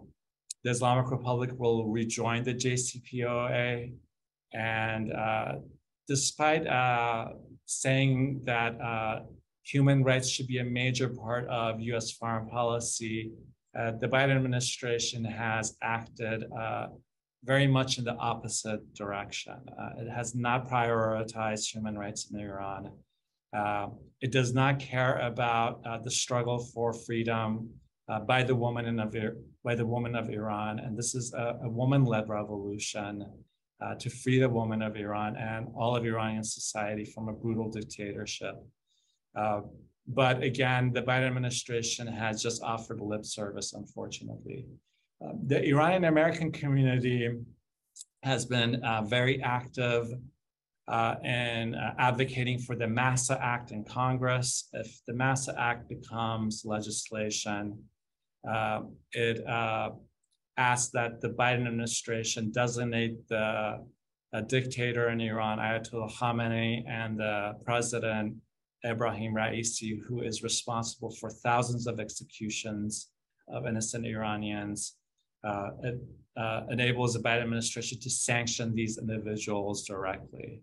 the 0.63 0.71
Islamic 0.71 1.11
Republic 1.11 1.51
will 1.57 1.87
rejoin 1.87 2.45
the 2.45 2.55
JCPOA 2.55 3.93
and 4.53 5.13
uh, 5.13 5.55
despite 6.09 6.67
uh, 6.67 7.29
saying 7.67 8.43
that 8.45 8.81
uh, 8.81 9.21
human 9.63 10.03
rights 10.03 10.29
should 10.29 10.47
be 10.47 10.59
a 10.59 10.65
major 10.65 11.09
part 11.09 11.47
of 11.49 11.81
US 11.81 12.13
foreign 12.13 12.49
policy, 12.49 13.33
uh, 13.79 13.93
the 14.01 14.09
Biden 14.09 14.37
administration 14.37 15.25
has 15.25 15.77
acted 15.83 16.45
uh, 16.53 16.89
very 17.45 17.67
much 17.67 17.99
in 17.99 18.05
the 18.05 18.15
opposite 18.17 18.81
direction. 18.95 19.55
Uh, 19.79 19.91
it 19.99 20.11
has 20.11 20.35
not 20.35 20.69
prioritized 20.69 21.73
human 21.73 21.97
rights 21.97 22.31
in 22.31 22.41
Iran. 22.41 22.91
it 24.21 24.33
does 24.33 24.53
not 24.53 24.79
care 24.79 25.17
about 25.19 25.83
the 26.05 26.11
struggle 26.11 26.59
for 26.73 26.93
freedom 26.93 27.71
by 28.27 28.43
the 28.43 28.55
woman 28.55 28.99
of 28.99 29.15
by 29.63 29.75
the 29.75 29.87
woman 29.87 30.15
of 30.17 30.31
Iran, 30.31 30.79
and 30.79 30.97
this 30.99 31.15
is 31.15 31.33
a, 31.35 31.59
a 31.63 31.69
woman-led 31.69 32.29
revolution 32.29 33.27
uh, 33.81 33.95
to 33.95 34.11
free 34.11 34.39
the 34.39 34.49
women 34.49 34.83
of 34.83 34.97
Iran 34.97 35.37
and 35.37 35.69
all 35.75 35.97
of 35.97 36.05
Iranian 36.05 36.45
society 36.45 37.05
from 37.05 37.29
a 37.29 37.33
brutal 37.33 37.71
dictatorship. 37.71 38.57
Uh, 39.35 39.61
but 40.07 40.43
again, 40.43 40.93
the 40.93 41.03
Biden 41.03 41.27
administration 41.27 42.07
has 42.07 42.43
just 42.43 42.63
offered 42.63 43.01
lip 43.01 43.25
service, 43.25 43.73
unfortunately. 43.75 44.67
Uh, 45.25 45.33
the 45.47 45.63
Iranian 45.69 46.05
American 46.05 46.51
community 46.51 47.31
has 48.23 48.45
been 48.45 48.83
uh, 48.85 49.03
very 49.03 49.43
active 49.43 50.09
uh, 50.89 51.15
in 51.23 51.75
uh, 51.75 51.95
advocating 51.99 52.59
for 52.59 52.75
the 52.75 52.87
MAHSA 52.87 53.41
Act 53.41 53.71
in 53.71 53.85
Congress. 53.85 54.69
If 54.73 55.01
the 55.07 55.13
MAHSA 55.13 55.55
Act 55.57 55.89
becomes 55.89 56.63
legislation, 56.65 57.79
it 59.13 59.45
asks 60.57 60.91
that 60.93 61.21
the 61.21 61.29
Biden 61.29 61.67
administration 61.67 62.51
designate 62.51 63.17
the 63.29 63.79
dictator 64.47 65.11
in 65.11 65.21
Iran, 65.21 65.59
Ayatollah 65.59 66.13
Khamenei, 66.13 66.85
and 66.89 67.19
the 67.19 67.55
president, 67.65 68.35
Ebrahim 68.85 69.35
Raisi, 69.35 70.01
who 70.07 70.23
is 70.23 70.43
responsible 70.43 71.11
for 71.11 71.31
thousands 71.31 71.87
of 71.87 72.01
executions 72.01 73.09
of 73.49 73.67
innocent 73.67 74.07
Iranians. 74.07 74.97
Uh, 75.45 75.71
it 75.83 76.01
uh, 76.37 76.63
enables 76.71 77.15
the 77.15 77.21
Biden 77.21 77.43
administration 77.43 77.99
to 78.01 78.11
sanction 78.11 78.75
these 78.75 78.99
individuals 78.99 79.85
directly. 79.85 80.63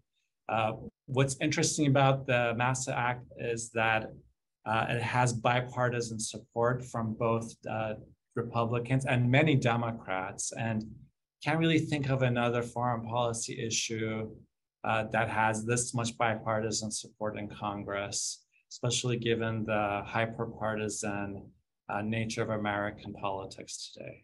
Uh, 0.49 0.73
what's 1.07 1.35
interesting 1.41 1.87
about 1.87 2.25
the 2.25 2.55
MAHSA 2.57 2.95
Act 2.95 3.25
is 3.37 3.69
that 3.71 4.11
uh, 4.65 4.85
it 4.89 5.01
has 5.01 5.33
bipartisan 5.33 6.19
support 6.19 6.83
from 6.85 7.13
both 7.13 7.53
uh, 7.69 7.95
Republicans 8.35 9.05
and 9.05 9.29
many 9.29 9.55
Democrats, 9.55 10.53
and 10.53 10.83
can't 11.43 11.59
really 11.59 11.79
think 11.79 12.09
of 12.09 12.21
another 12.21 12.61
foreign 12.61 13.05
policy 13.07 13.59
issue 13.65 14.29
uh, 14.87 15.03
that 15.11 15.29
has 15.29 15.65
this 15.65 15.93
much 15.93 16.17
bipartisan 16.17 16.89
support 16.91 17.37
in 17.37 17.47
Congress, 17.49 18.45
especially 18.71 19.17
given 19.17 19.65
the 19.65 20.01
hyper-partisan 20.05 21.43
uh, 21.89 22.01
nature 22.01 22.41
of 22.41 22.49
American 22.49 23.13
politics 23.13 23.91
today. 23.93 24.23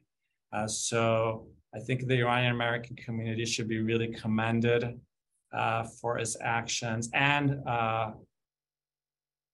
Uh, 0.53 0.67
so 0.67 1.47
I 1.75 1.79
think 1.79 2.07
the 2.07 2.19
Iranian 2.19 2.53
American 2.53 2.95
community 2.95 3.45
should 3.45 3.67
be 3.67 3.81
really 3.81 4.09
commended 4.23 4.99
uh, 5.53 5.83
for 5.99 6.17
its 6.17 6.37
actions 6.41 7.09
and 7.13 7.47
uh, 7.67 8.11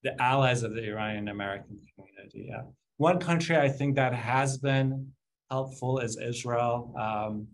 the 0.04 0.22
allies 0.22 0.64
of 0.64 0.74
the 0.76 0.86
Iranian 0.94 1.30
American 1.30 1.80
community. 1.96 2.48
Yeah. 2.50 2.64
One 2.98 3.20
country 3.20 3.58
I 3.58 3.70
think 3.70 3.96
that 3.96 4.14
has 4.14 4.58
been 4.58 5.12
helpful 5.50 6.00
is 6.00 6.18
Israel. 6.18 6.94
Um, 7.00 7.48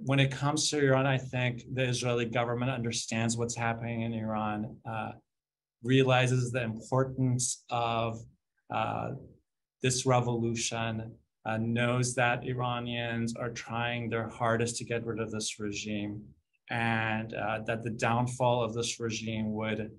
when 0.00 0.20
it 0.20 0.30
comes 0.30 0.70
to 0.70 0.84
Iran, 0.84 1.06
I 1.06 1.18
think 1.18 1.62
the 1.72 1.84
Israeli 1.84 2.26
government 2.26 2.70
understands 2.70 3.36
what's 3.36 3.56
happening 3.56 4.02
in 4.02 4.12
Iran, 4.12 4.76
uh, 4.88 5.12
realizes 5.82 6.50
the 6.50 6.62
importance 6.62 7.64
of 7.70 8.20
uh, 8.72 9.10
this 9.82 10.06
revolution, 10.06 11.12
uh, 11.44 11.58
knows 11.58 12.14
that 12.16 12.44
Iranians 12.44 13.36
are 13.36 13.50
trying 13.50 14.10
their 14.10 14.28
hardest 14.28 14.76
to 14.76 14.84
get 14.84 15.06
rid 15.06 15.20
of 15.20 15.30
this 15.30 15.60
regime, 15.60 16.22
and 16.70 17.34
uh, 17.34 17.60
that 17.66 17.84
the 17.84 17.90
downfall 17.90 18.64
of 18.64 18.74
this 18.74 18.98
regime 18.98 19.52
would 19.52 19.92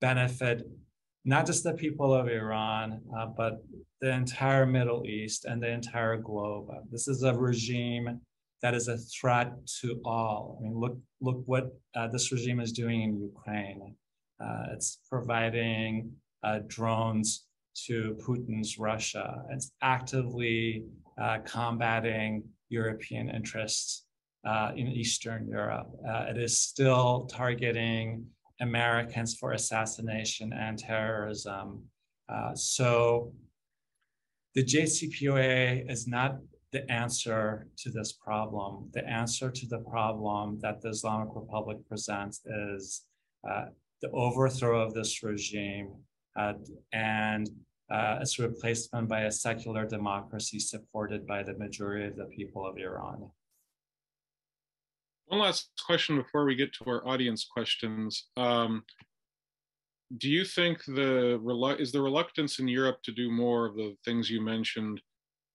benefit 0.00 0.66
not 1.24 1.46
just 1.46 1.62
the 1.62 1.74
people 1.74 2.12
of 2.12 2.28
Iran, 2.28 3.02
uh, 3.16 3.26
but 3.26 3.62
the 4.00 4.10
entire 4.10 4.66
Middle 4.66 5.06
East 5.06 5.44
and 5.44 5.62
the 5.62 5.68
entire 5.68 6.16
globe. 6.16 6.70
This 6.90 7.06
is 7.06 7.22
a 7.22 7.34
regime 7.34 8.20
that 8.62 8.74
is 8.74 8.88
a 8.88 8.98
threat 8.98 9.52
to 9.80 10.00
all. 10.04 10.58
I 10.58 10.64
mean, 10.64 10.78
look, 10.78 10.96
look 11.20 11.42
what 11.46 11.72
uh, 11.94 12.08
this 12.08 12.30
regime 12.30 12.60
is 12.60 12.72
doing 12.72 13.02
in 13.02 13.20
Ukraine. 13.20 13.94
Uh, 14.42 14.64
it's 14.72 14.98
providing 15.08 16.12
uh, 16.42 16.60
drones 16.66 17.46
to 17.86 18.16
Putin's 18.24 18.78
Russia. 18.78 19.42
It's 19.50 19.72
actively 19.82 20.84
uh, 21.20 21.38
combating 21.44 22.44
European 22.68 23.30
interests 23.30 24.04
uh, 24.46 24.72
in 24.74 24.88
Eastern 24.88 25.46
Europe. 25.46 25.90
Uh, 26.06 26.26
it 26.28 26.38
is 26.38 26.58
still 26.58 27.28
targeting 27.30 28.26
Americans 28.60 29.34
for 29.34 29.52
assassination 29.52 30.52
and 30.52 30.78
terrorism. 30.78 31.82
so 32.54 33.32
the 34.54 34.64
JCPOA 34.64 35.90
is 35.90 36.06
not 36.06 36.38
the 36.72 36.90
answer 36.90 37.66
to 37.78 37.90
this 37.90 38.12
problem. 38.12 38.90
The 38.92 39.06
answer 39.06 39.50
to 39.50 39.66
the 39.66 39.78
problem 39.78 40.58
that 40.62 40.80
the 40.80 40.90
Islamic 40.90 41.28
Republic 41.34 41.78
presents 41.88 42.40
is 42.46 43.02
uh, 43.48 43.66
the 44.02 44.10
overthrow 44.10 44.80
of 44.80 44.94
this 44.94 45.22
regime 45.22 45.92
uh, 46.38 46.54
and 46.92 47.48
uh, 47.90 48.18
its 48.20 48.38
replacement 48.38 49.08
by 49.08 49.22
a 49.22 49.32
secular 49.32 49.84
democracy 49.84 50.60
supported 50.60 51.26
by 51.26 51.42
the 51.42 51.54
majority 51.54 52.06
of 52.06 52.16
the 52.16 52.26
people 52.26 52.64
of 52.64 52.78
Iran. 52.78 53.28
One 55.26 55.40
last 55.40 55.70
question 55.84 56.16
before 56.16 56.44
we 56.44 56.54
get 56.54 56.72
to 56.74 56.84
our 56.86 57.06
audience 57.06 57.44
questions. 57.44 58.28
Um, 58.36 58.84
do 60.18 60.28
you 60.28 60.44
think 60.44 60.84
the 60.84 61.40
is 61.78 61.92
the 61.92 62.00
reluctance 62.00 62.58
in 62.58 62.66
Europe 62.66 62.98
to 63.04 63.12
do 63.12 63.30
more 63.30 63.66
of 63.66 63.76
the 63.76 63.96
things 64.04 64.28
you 64.28 64.40
mentioned? 64.40 65.00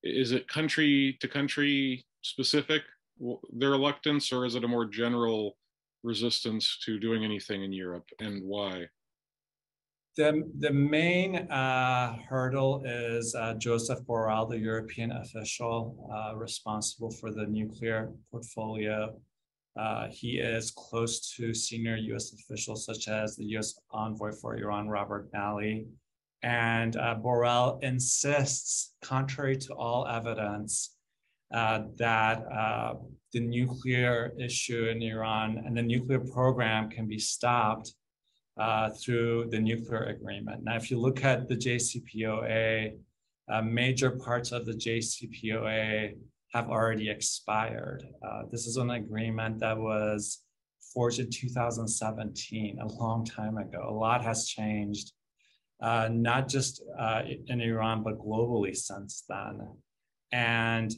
Is 0.05 0.31
it 0.31 0.47
country 0.47 1.17
to 1.19 1.27
country 1.27 2.05
specific, 2.21 2.83
their 3.51 3.71
reluctance, 3.71 4.31
or 4.31 4.45
is 4.45 4.55
it 4.55 4.63
a 4.63 4.67
more 4.67 4.85
general 4.85 5.57
resistance 6.03 6.77
to 6.85 6.99
doing 6.99 7.25
anything 7.25 7.63
in 7.63 7.73
Europe, 7.73 8.05
and 8.19 8.43
why? 8.43 8.85
The, 10.15 10.49
the 10.59 10.71
main 10.71 11.35
uh, 11.51 12.15
hurdle 12.29 12.83
is 12.85 13.35
uh, 13.35 13.55
Joseph 13.55 13.99
Borrell, 14.05 14.49
the 14.49 14.57
European 14.57 15.11
official 15.11 16.09
uh, 16.13 16.35
responsible 16.37 17.11
for 17.11 17.31
the 17.31 17.45
nuclear 17.47 18.13
portfolio. 18.31 19.19
Uh, 19.77 20.07
he 20.09 20.37
is 20.37 20.71
close 20.71 21.35
to 21.35 21.53
senior 21.53 21.97
US 21.97 22.31
officials 22.31 22.85
such 22.85 23.09
as 23.09 23.35
the 23.35 23.43
US 23.57 23.77
envoy 23.91 24.31
for 24.31 24.55
Iran, 24.55 24.87
Robert 24.87 25.27
Malley. 25.33 25.87
And 26.43 26.95
uh, 26.95 27.15
Borrell 27.23 27.81
insists, 27.83 28.93
contrary 29.01 29.57
to 29.57 29.73
all 29.73 30.07
evidence, 30.07 30.95
uh, 31.53 31.83
that 31.97 32.43
the 33.33 33.39
nuclear 33.41 34.33
issue 34.39 34.85
in 34.85 35.01
Iran 35.01 35.61
and 35.65 35.75
the 35.75 35.81
nuclear 35.81 36.21
program 36.21 36.89
can 36.89 37.05
be 37.05 37.19
stopped 37.19 37.93
uh, 38.57 38.89
through 38.91 39.49
the 39.49 39.59
nuclear 39.59 40.05
agreement. 40.05 40.63
Now, 40.63 40.77
if 40.77 40.89
you 40.89 40.97
look 40.97 41.25
at 41.25 41.49
the 41.49 41.55
JCPOA, 41.55 42.93
uh, 43.51 43.61
major 43.61 44.11
parts 44.11 44.53
of 44.53 44.65
the 44.65 44.71
JCPOA 44.71 46.15
have 46.53 46.69
already 46.69 47.09
expired. 47.09 48.07
Uh, 48.25 48.43
this 48.49 48.65
is 48.65 48.77
an 48.77 48.91
agreement 48.91 49.59
that 49.59 49.77
was 49.77 50.43
forged 50.93 51.19
in 51.19 51.29
2017, 51.29 52.79
a 52.79 52.87
long 52.87 53.25
time 53.25 53.57
ago. 53.57 53.85
A 53.89 53.91
lot 53.91 54.23
has 54.23 54.47
changed, 54.47 55.11
uh, 55.81 56.09
not 56.11 56.47
just 56.47 56.81
uh, 56.97 57.21
in 57.47 57.61
Iran, 57.61 58.03
but 58.03 58.19
globally 58.19 58.75
since 58.75 59.23
then. 59.27 59.67
And 60.31 60.93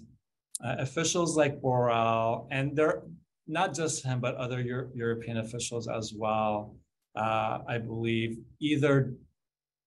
uh, 0.63 0.75
officials 0.79 1.37
like 1.37 1.61
Borrell, 1.61 2.47
and 2.51 2.75
they're 2.75 3.03
not 3.47 3.73
just 3.73 4.03
him, 4.03 4.19
but 4.19 4.35
other 4.35 4.61
Euro- 4.61 4.89
European 4.93 5.37
officials 5.37 5.87
as 5.87 6.13
well, 6.15 6.75
uh, 7.15 7.59
I 7.67 7.77
believe, 7.77 8.37
either 8.59 9.13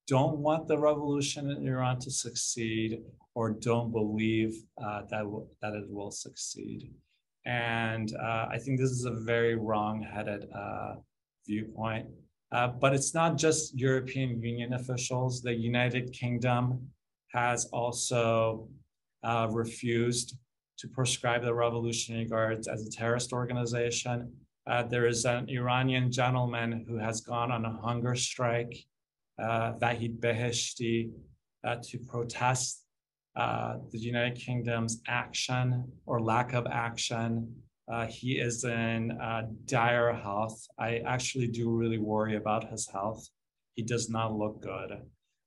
don't 0.07 0.39
want 0.39 0.67
the 0.67 0.79
revolution 0.79 1.51
in 1.51 1.67
Iran 1.69 1.99
to 2.01 2.11
succeed 2.11 3.01
or 3.35 3.51
don't 3.51 3.93
believe 3.93 4.55
uh, 4.83 5.03
that, 5.11 5.23
w- 5.23 5.47
that 5.63 5.75
it 5.75 5.89
will 5.89 6.11
succeed. 6.11 6.91
And 7.47 8.13
uh, 8.17 8.47
I 8.51 8.59
think 8.59 8.79
this 8.79 8.91
is 8.91 9.05
a 9.05 9.13
very 9.13 9.55
wrong 9.55 10.03
headed 10.03 10.49
uh, 10.55 10.95
viewpoint. 11.47 12.07
Uh, 12.53 12.69
but 12.69 12.95
it's 12.95 13.15
not 13.15 13.39
just 13.39 13.79
European 13.79 14.43
Union 14.43 14.73
officials. 14.73 15.43
The 15.43 15.55
United 15.55 16.13
Kingdom 16.13 16.89
has 17.33 17.67
also 17.67 18.69
uh, 19.23 19.47
refused 19.51 20.37
to 20.79 20.89
proscribe 20.89 21.43
the 21.43 21.55
Revolutionary 21.55 22.25
Guards 22.25 22.67
as 22.67 22.87
a 22.87 22.91
terrorist 22.91 23.33
organization. 23.33 24.33
Uh, 24.67 24.83
there 24.83 25.07
is 25.07 25.25
an 25.25 25.49
Iranian 25.49 26.11
gentleman 26.11 26.85
who 26.89 26.97
has 26.97 27.21
gone 27.21 27.53
on 27.53 27.65
a 27.65 27.81
hunger 27.83 28.15
strike, 28.15 28.75
uh, 29.39 29.75
Vahid 29.75 30.19
Beheshti, 30.21 31.11
uh, 31.65 31.77
to 31.83 31.99
protest 31.99 32.85
uh, 33.37 33.77
the 33.91 33.99
United 33.99 34.39
Kingdom's 34.39 35.03
action 35.07 35.85
or 36.07 36.21
lack 36.21 36.53
of 36.53 36.67
action. 36.67 37.55
Uh, 37.93 38.07
he 38.07 38.39
is 38.39 38.65
in 38.65 39.11
uh, 39.21 39.43
dire 39.67 40.13
health. 40.13 40.65
I 40.79 40.99
actually 40.99 41.49
do 41.49 41.71
really 41.71 41.99
worry 41.99 42.37
about 42.37 42.71
his 42.71 42.89
health. 42.89 43.29
He 43.75 43.83
does 43.83 44.09
not 44.09 44.33
look 44.33 44.63
good. 44.63 45.03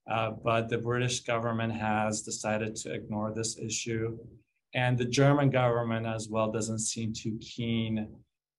but 0.06 0.68
the 0.68 0.78
British 0.78 1.20
government 1.20 1.72
has 1.72 2.22
decided 2.22 2.76
to 2.76 2.92
ignore 2.92 3.32
this 3.32 3.58
issue. 3.58 4.18
And 4.74 4.98
the 4.98 5.04
German 5.04 5.50
government 5.50 6.06
as 6.06 6.28
well 6.28 6.50
doesn't 6.50 6.80
seem 6.80 7.12
too 7.12 7.38
keen 7.40 8.08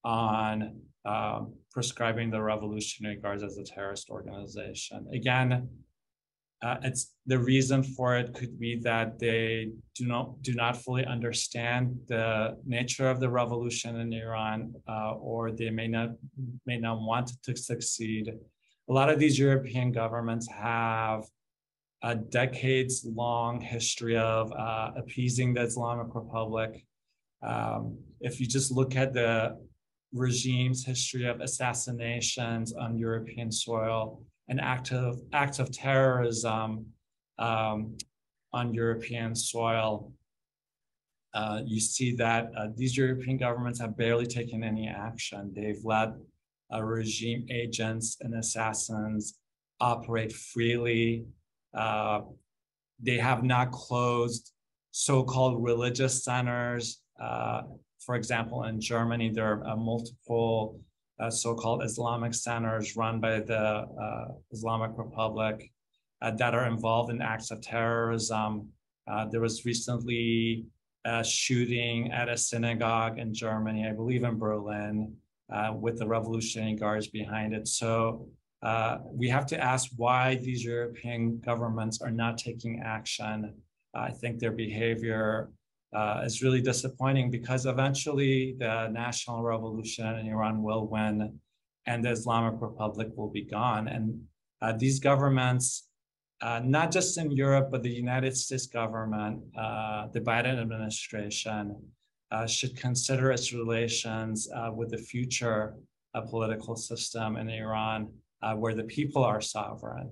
on 0.03 0.79
um, 1.05 1.53
prescribing 1.71 2.31
the 2.31 2.41
Revolutionary 2.41 3.17
Guards 3.17 3.43
as 3.43 3.57
a 3.57 3.63
terrorist 3.63 4.10
organization. 4.10 5.07
Again, 5.13 5.69
uh, 6.61 6.77
it's 6.83 7.13
the 7.25 7.37
reason 7.37 7.83
for 7.83 8.15
it 8.15 8.33
could 8.33 8.59
be 8.59 8.79
that 8.79 9.19
they 9.19 9.71
do 9.93 10.05
not 10.05 10.41
do 10.41 10.53
not 10.53 10.77
fully 10.77 11.05
understand 11.05 11.97
the 12.07 12.57
nature 12.65 13.09
of 13.09 13.19
the 13.19 13.29
revolution 13.29 13.99
in 13.99 14.13
Iran, 14.13 14.73
uh, 14.87 15.13
or 15.13 15.51
they 15.51 15.69
may 15.69 15.87
not 15.87 16.09
may 16.65 16.77
not 16.77 17.01
want 17.01 17.31
to 17.43 17.55
succeed. 17.55 18.33
A 18.89 18.93
lot 18.93 19.09
of 19.09 19.19
these 19.19 19.37
European 19.37 19.91
governments 19.91 20.47
have 20.49 21.23
a 22.03 22.15
decades 22.15 23.05
long 23.05 23.59
history 23.59 24.17
of 24.17 24.51
uh, 24.53 24.91
appeasing 24.95 25.53
the 25.53 25.61
Islamic 25.61 26.13
Republic. 26.15 26.85
Um, 27.41 27.97
if 28.21 28.39
you 28.39 28.47
just 28.47 28.71
look 28.71 28.95
at 28.95 29.13
the 29.13 29.57
regime's 30.13 30.85
history 30.85 31.25
of 31.25 31.41
assassinations 31.41 32.73
on 32.73 32.97
European 32.97 33.51
soil 33.51 34.21
and 34.47 34.62
active 34.62 35.15
acts 35.34 35.60
of 35.60 35.71
terrorism 35.71 36.86
um, 37.39 37.97
on 38.53 38.73
European 38.73 39.36
soil, 39.36 40.12
uh, 41.34 41.62
you 41.65 41.79
see 41.79 42.15
that 42.15 42.51
uh, 42.58 42.67
these 42.75 42.95
European 42.95 43.38
governments 43.38 43.79
have 43.79 43.97
barely 43.97 44.25
taken 44.25 44.63
any 44.63 44.88
action. 44.88 45.51
They've 45.55 45.84
let 45.84 46.13
uh, 46.73 46.84
regime 46.84 47.45
agents 47.51 48.17
and 48.21 48.36
assassins 48.36 49.38
operate 49.81 50.31
freely. 50.31 51.25
Uh, 51.73 52.21
they 53.01 53.17
have 53.17 53.43
not 53.43 53.71
closed 53.71 54.53
so-called 54.91 55.62
religious 55.62 56.23
centers 56.23 57.01
uh, 57.19 57.62
for 58.05 58.15
example, 58.15 58.63
in 58.65 58.79
Germany, 58.79 59.31
there 59.31 59.53
are 59.53 59.67
uh, 59.67 59.75
multiple 59.75 60.79
uh, 61.19 61.30
so-called 61.30 61.84
Islamic 61.84 62.34
centers 62.34 62.95
run 62.95 63.19
by 63.19 63.39
the 63.39 63.58
uh, 63.58 64.28
Islamic 64.51 64.91
Republic 64.97 65.71
uh, 66.21 66.32
that 66.32 66.54
are 66.54 66.67
involved 66.67 67.12
in 67.12 67.21
acts 67.21 67.51
of 67.51 67.62
terrorism. 67.62 68.69
Uh, 69.08 69.25
there 69.25 69.41
was 69.41 69.65
recently 69.65 70.65
a 71.06 71.23
shooting 71.23 72.12
at 72.12 72.28
a 72.30 72.38
synagogue 72.38 73.19
in 73.19 73.34
Germany, 73.34 73.88
I 73.88 73.93
believe 73.93 74.23
in 74.23 74.38
Berlin, 74.38 75.15
uh, 75.54 75.73
with 75.75 75.99
the 75.99 76.08
Revolutionary 76.08 76.75
Guards 76.75 77.08
behind 77.08 77.54
it. 77.54 77.67
So 77.67 78.28
we 79.12 79.30
have 79.30 79.45
to 79.45 79.63
ask 79.63 79.91
why 79.95 80.36
these 80.36 80.63
European 80.63 81.39
governments 81.39 82.01
are 82.01 82.12
not 82.12 82.39
taking 82.39 82.82
action. 82.84 83.54
I 83.93 84.10
think 84.10 84.39
their 84.39 84.51
behavior 84.51 85.51
uh, 85.95 86.21
is 86.25 86.43
really 86.43 86.62
disappointing 86.62 87.31
because 87.31 87.65
eventually 87.65 88.55
the 88.60 88.89
national 88.89 89.41
revolution 89.43 90.05
in 90.19 90.27
Iran 90.27 90.62
will 90.62 90.88
win 90.88 91.39
and 91.88 92.03
the 92.03 92.12
Islamic 92.12 92.62
Republic 92.62 93.10
will 93.15 93.29
be 93.29 93.43
gone. 93.43 93.88
And 93.88 94.21
uh, 94.62 94.73
these 94.73 94.99
governments, 94.99 95.88
uh, 96.41 96.62
not 96.63 96.91
just 96.91 97.17
in 97.17 97.31
Europe, 97.31 97.69
but 97.71 97.81
the 97.81 97.89
United 98.05 98.36
States 98.36 98.67
government, 98.67 99.41
uh, 99.58 100.08
the 100.12 100.19
Biden 100.19 100.60
administration, 100.60 101.75
uh, 102.31 102.45
should 102.45 102.75
consider 102.75 103.31
its 103.31 103.53
relations 103.53 104.49
uh, 104.53 104.71
with 104.73 104.89
the 104.91 104.97
future 104.97 105.75
political 106.29 106.75
system 106.77 107.36
in 107.36 107.49
Iran, 107.49 108.08
where 108.55 108.73
the 108.73 108.86
people 108.86 109.21
are 109.21 109.41
sovereign. 109.41 110.10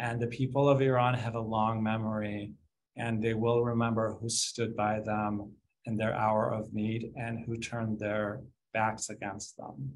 And 0.00 0.20
the 0.20 0.26
people 0.26 0.68
of 0.68 0.82
Iran 0.82 1.14
have 1.14 1.36
a 1.36 1.40
long 1.40 1.80
memory 1.80 2.50
and 2.96 3.22
they 3.22 3.34
will 3.34 3.64
remember 3.64 4.16
who 4.20 4.28
stood 4.28 4.76
by 4.76 5.00
them 5.00 5.50
in 5.86 5.96
their 5.96 6.14
hour 6.14 6.52
of 6.52 6.72
need 6.72 7.12
and 7.16 7.44
who 7.44 7.56
turned 7.56 7.98
their 7.98 8.40
backs 8.72 9.10
against 9.10 9.56
them. 9.56 9.92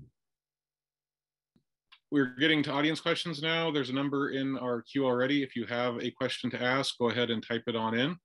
We're 2.10 2.34
getting 2.40 2.62
to 2.64 2.72
audience 2.72 3.00
questions 3.00 3.42
now. 3.42 3.70
There's 3.70 3.90
a 3.90 3.94
number 3.94 4.30
in 4.30 4.56
our 4.58 4.82
queue 4.82 5.04
already. 5.04 5.42
If 5.42 5.54
you 5.54 5.66
have 5.66 6.02
a 6.02 6.10
question 6.10 6.50
to 6.50 6.62
ask, 6.62 6.96
go 6.98 7.10
ahead 7.10 7.30
and 7.30 7.46
type 7.46 7.64
it 7.66 7.76
on 7.76 7.94
in. 7.94 8.16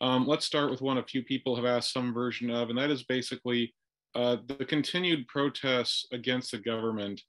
Um, 0.00 0.26
let's 0.26 0.46
start 0.46 0.70
with 0.70 0.80
one 0.80 0.98
a 0.98 1.04
few 1.04 1.22
people 1.22 1.56
have 1.56 1.64
asked 1.64 1.92
some 1.92 2.14
version 2.14 2.50
of, 2.50 2.70
and 2.70 2.78
that 2.78 2.90
is 2.90 3.04
basically 3.04 3.74
uh, 4.14 4.38
the 4.46 4.64
continued 4.64 5.26
protests 5.28 6.06
against 6.12 6.50
the 6.50 6.58
government. 6.58 7.20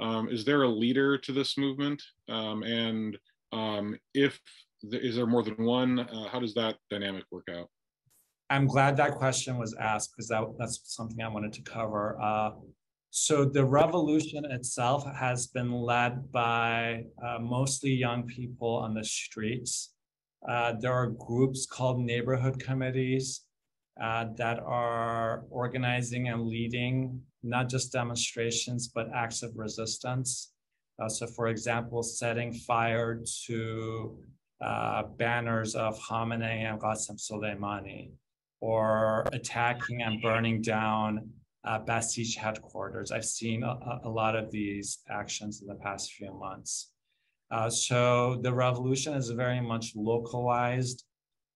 Um, 0.00 0.28
is 0.28 0.44
there 0.44 0.62
a 0.62 0.68
leader 0.68 1.18
to 1.18 1.32
this 1.32 1.58
movement? 1.58 2.00
Um, 2.28 2.62
and 2.62 3.18
um, 3.52 3.98
if 4.14 4.38
is 4.82 5.16
there 5.16 5.26
more 5.26 5.42
than 5.42 5.56
one? 5.64 6.00
Uh, 6.00 6.28
how 6.28 6.40
does 6.40 6.54
that 6.54 6.76
dynamic 6.90 7.24
work 7.30 7.46
out? 7.52 7.68
I'm 8.50 8.66
glad 8.66 8.96
that 8.96 9.12
question 9.12 9.58
was 9.58 9.74
asked 9.78 10.12
because 10.12 10.28
that, 10.28 10.42
that's 10.58 10.80
something 10.84 11.20
I 11.20 11.28
wanted 11.28 11.52
to 11.54 11.62
cover. 11.62 12.18
Uh, 12.20 12.50
so 13.10 13.44
the 13.44 13.64
revolution 13.64 14.44
itself 14.44 15.04
has 15.14 15.46
been 15.46 15.72
led 15.72 16.30
by 16.30 17.04
uh, 17.24 17.38
mostly 17.40 17.90
young 17.90 18.26
people 18.26 18.76
on 18.76 18.94
the 18.94 19.04
streets. 19.04 19.94
Uh, 20.48 20.74
there 20.80 20.92
are 20.92 21.08
groups 21.08 21.66
called 21.66 22.00
neighborhood 22.00 22.60
committees 22.60 23.42
uh, 24.00 24.26
that 24.36 24.60
are 24.60 25.44
organizing 25.50 26.28
and 26.28 26.46
leading 26.46 27.20
not 27.42 27.68
just 27.68 27.92
demonstrations, 27.92 28.88
but 28.88 29.08
acts 29.14 29.42
of 29.42 29.56
resistance. 29.56 30.52
Uh, 31.00 31.08
so, 31.08 31.26
for 31.26 31.48
example, 31.48 32.02
setting 32.02 32.52
fire 32.52 33.22
to 33.46 34.18
uh, 34.60 35.04
banners 35.16 35.74
of 35.74 35.98
Khamenei 36.00 36.64
and 36.68 36.80
Qasem 36.80 37.16
Soleimani, 37.18 38.10
or 38.60 39.26
attacking 39.32 40.02
and 40.02 40.20
burning 40.20 40.62
down 40.62 41.30
uh, 41.64 41.78
Basij 41.80 42.36
headquarters. 42.36 43.10
I've 43.12 43.24
seen 43.24 43.62
a, 43.62 44.00
a, 44.04 44.08
lot 44.08 44.34
of 44.36 44.50
these 44.50 44.98
actions 45.10 45.60
in 45.60 45.68
the 45.68 45.74
past 45.74 46.12
few 46.12 46.32
months. 46.32 46.90
Uh, 47.50 47.70
so 47.70 48.38
the 48.42 48.52
revolution 48.52 49.14
is 49.14 49.30
very 49.30 49.60
much 49.60 49.92
localized. 49.94 51.04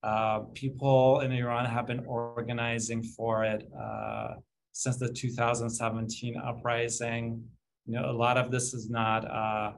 Uh, 0.02 0.40
people 0.54 1.20
in 1.20 1.32
Iran 1.32 1.64
have 1.64 1.86
been 1.86 2.04
organizing 2.06 3.02
for 3.02 3.44
it 3.44 3.68
uh, 3.80 4.34
since 4.72 4.96
the 4.96 5.12
2017 5.12 6.36
uprising. 6.36 7.42
You 7.86 8.00
know, 8.00 8.10
a 8.10 8.12
lot 8.12 8.36
of 8.36 8.50
this 8.50 8.74
is 8.74 8.90
not 8.90 9.24
uh, 9.30 9.72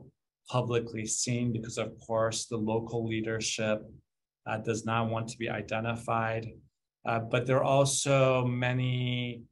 publicly 0.49 1.07
seen 1.07 1.53
because, 1.53 1.79
of 1.79 1.93
course, 2.01 2.47
the 2.47 2.57
local 2.57 3.07
leadership 3.07 3.83
uh, 4.47 4.59
does 4.59 4.85
not 4.85 5.11
want 5.11 5.29
to 5.29 5.39
be 5.39 5.49
identified. 5.49 6.47
Uh, 7.07 7.19
but 7.19 7.47
there 7.47 7.59
are 7.59 7.65
also 7.65 8.45
many 8.45 9.43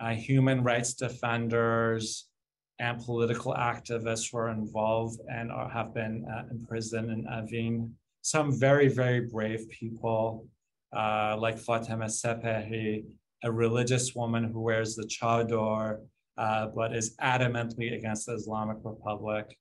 uh, 0.00 0.10
human 0.10 0.62
rights 0.62 0.94
defenders 0.94 2.28
and 2.78 3.04
political 3.04 3.54
activists 3.54 4.30
who 4.30 4.38
are 4.38 4.50
involved 4.50 5.20
and 5.30 5.52
are, 5.52 5.70
have 5.70 5.94
been 5.94 6.24
uh, 6.30 6.42
imprisoned 6.50 7.10
in 7.10 7.24
Evin. 7.24 7.90
Some 8.22 8.58
very, 8.58 8.88
very 8.88 9.20
brave 9.20 9.68
people, 9.68 10.46
uh, 10.96 11.36
like 11.38 11.56
Fatemeh 11.56 12.10
Sepehri, 12.10 13.04
a 13.44 13.52
religious 13.52 14.14
woman 14.14 14.44
who 14.44 14.60
wears 14.60 14.94
the 14.96 15.04
chador, 15.04 15.98
uh, 16.38 16.66
but 16.74 16.94
is 16.96 17.14
adamantly 17.20 17.94
against 17.96 18.26
the 18.26 18.34
Islamic 18.34 18.78
Republic, 18.84 19.56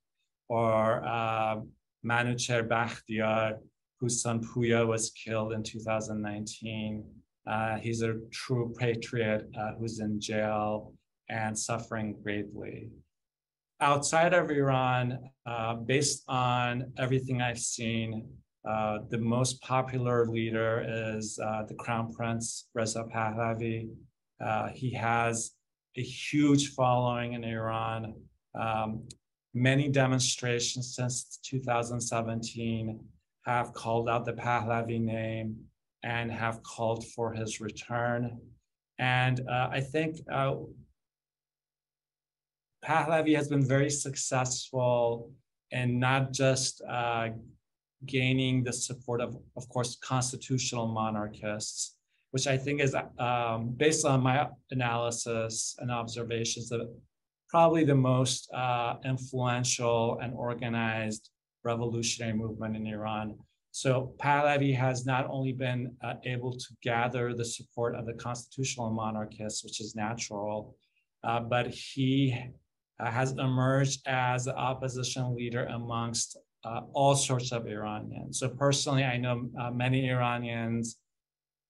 or 0.51 1.01
uh, 1.05 1.61
Manouchehr 2.05 2.67
Bakhtiari, 2.67 3.55
whose 4.01 4.21
son 4.21 4.43
Puya 4.43 4.85
was 4.85 5.11
killed 5.11 5.53
in 5.53 5.63
2019. 5.63 7.05
Uh, 7.47 7.77
he's 7.77 8.01
a 8.01 8.15
true 8.31 8.73
patriot 8.77 9.49
uh, 9.57 9.71
who's 9.79 10.01
in 10.01 10.19
jail 10.19 10.93
and 11.29 11.57
suffering 11.57 12.17
greatly. 12.21 12.89
Outside 13.79 14.33
of 14.33 14.51
Iran, 14.51 15.19
uh, 15.45 15.75
based 15.75 16.23
on 16.27 16.91
everything 16.97 17.41
I've 17.41 17.57
seen, 17.57 18.27
uh, 18.69 18.99
the 19.09 19.17
most 19.17 19.61
popular 19.61 20.27
leader 20.27 21.15
is 21.15 21.39
uh, 21.41 21.63
the 21.63 21.75
Crown 21.75 22.13
Prince 22.13 22.67
Reza 22.75 23.05
Pahlavi. 23.05 23.87
Uh, 24.45 24.67
he 24.75 24.93
has 24.93 25.51
a 25.95 26.01
huge 26.01 26.73
following 26.73 27.33
in 27.33 27.45
Iran. 27.45 28.15
Um, 28.53 29.07
many 29.53 29.89
demonstrations 29.89 30.95
since 30.95 31.39
2017 31.43 32.99
have 33.45 33.73
called 33.73 34.07
out 34.07 34.25
the 34.25 34.33
Pahlavi 34.33 34.99
name 34.99 35.57
and 36.03 36.31
have 36.31 36.63
called 36.63 37.05
for 37.07 37.33
his 37.33 37.59
return. 37.59 38.39
And 38.99 39.41
uh, 39.49 39.69
I 39.71 39.81
think 39.81 40.17
uh, 40.31 40.55
Pahlavi 42.85 43.35
has 43.35 43.47
been 43.47 43.65
very 43.65 43.89
successful 43.89 45.31
in 45.71 45.99
not 45.99 46.33
just 46.33 46.81
uh, 46.89 47.29
gaining 48.05 48.63
the 48.63 48.73
support 48.73 49.21
of, 49.21 49.37
of 49.55 49.69
course, 49.69 49.97
constitutional 50.01 50.87
monarchists, 50.87 51.95
which 52.31 52.47
I 52.47 52.57
think 52.57 52.81
is, 52.81 52.95
um, 53.19 53.73
based 53.77 54.05
on 54.05 54.21
my 54.21 54.47
analysis 54.71 55.75
and 55.79 55.91
observations, 55.91 56.69
that 56.69 56.87
probably 57.51 57.83
the 57.83 58.01
most 58.13 58.49
uh, 58.53 58.95
influential 59.03 60.17
and 60.23 60.33
organized 60.33 61.29
revolutionary 61.65 62.33
movement 62.33 62.75
in 62.77 62.87
Iran. 62.87 63.37
So 63.71 64.13
Pahlavi 64.23 64.75
has 64.75 65.05
not 65.05 65.27
only 65.29 65.51
been 65.51 65.95
uh, 66.03 66.15
able 66.25 66.53
to 66.53 66.67
gather 66.81 67.33
the 67.33 67.45
support 67.45 67.95
of 67.95 68.05
the 68.05 68.13
constitutional 68.13 68.89
monarchists, 68.91 69.63
which 69.63 69.81
is 69.81 69.95
natural, 69.95 70.75
uh, 71.23 71.41
but 71.41 71.67
he 71.67 72.37
has 72.99 73.31
emerged 73.33 74.01
as 74.07 74.47
an 74.47 74.55
opposition 74.55 75.35
leader 75.35 75.65
amongst 75.65 76.37
uh, 76.63 76.81
all 76.93 77.15
sorts 77.15 77.51
of 77.51 77.67
Iranians. 77.67 78.39
So 78.39 78.49
personally, 78.49 79.03
I 79.03 79.17
know 79.17 79.49
uh, 79.59 79.71
many 79.71 80.09
Iranians, 80.09 80.97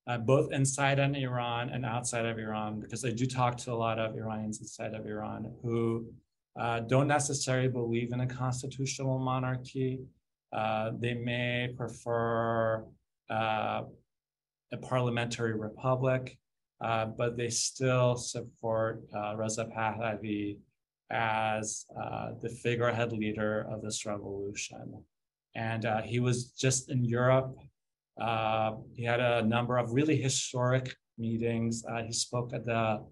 uh, 0.08 0.18
both 0.18 0.52
inside 0.52 1.00
of 1.00 1.16
Iran 1.16 1.70
and 1.70 1.86
outside 1.86 2.26
of 2.26 2.38
Iran, 2.40 2.80
because 2.80 3.06
I 3.06 3.12
do 3.12 3.26
talk 3.26 3.58
to 3.58 3.72
a 3.72 3.76
lot 3.76 4.00
of 4.00 4.16
Iranians 4.16 4.60
inside 4.60 4.94
of 4.94 5.06
Iran 5.06 5.54
who 5.62 6.08
don't 6.88 7.08
necessarily 7.08 7.70
believe 7.70 8.12
in 8.12 8.22
a 8.22 8.28
constitutional 8.28 9.20
monarchy 9.20 10.00
uh, 10.54 10.92
they 11.00 11.14
may 11.14 11.74
prefer 11.78 12.84
uh, 13.30 13.84
a 14.74 14.78
parliamentary 14.82 15.54
republic, 15.54 16.38
uh, 16.82 17.06
but 17.06 17.38
they 17.38 17.50
still 17.50 18.16
support 18.16 19.04
uh, 19.16 19.36
Reza 19.38 19.66
Pahlavi 19.66 20.58
as 21.10 21.86
uh, 22.02 22.32
the 22.42 22.50
figurehead 22.50 23.12
leader 23.12 23.66
of 23.70 23.82
this 23.82 24.06
revolution. 24.06 25.04
And 25.56 25.86
he 26.06 26.20
was 26.22 26.52
just 26.52 26.90
in 26.90 27.04
Europe. 27.04 27.58
He 28.94 29.04
had 29.04 29.20
a 29.20 29.44
number 29.44 29.78
of 29.78 29.92
really 29.92 30.16
historic 30.22 30.96
meetings. 31.18 31.84
he 32.06 32.14
spoke 32.14 32.54
at 32.54 32.66
the 32.66 33.04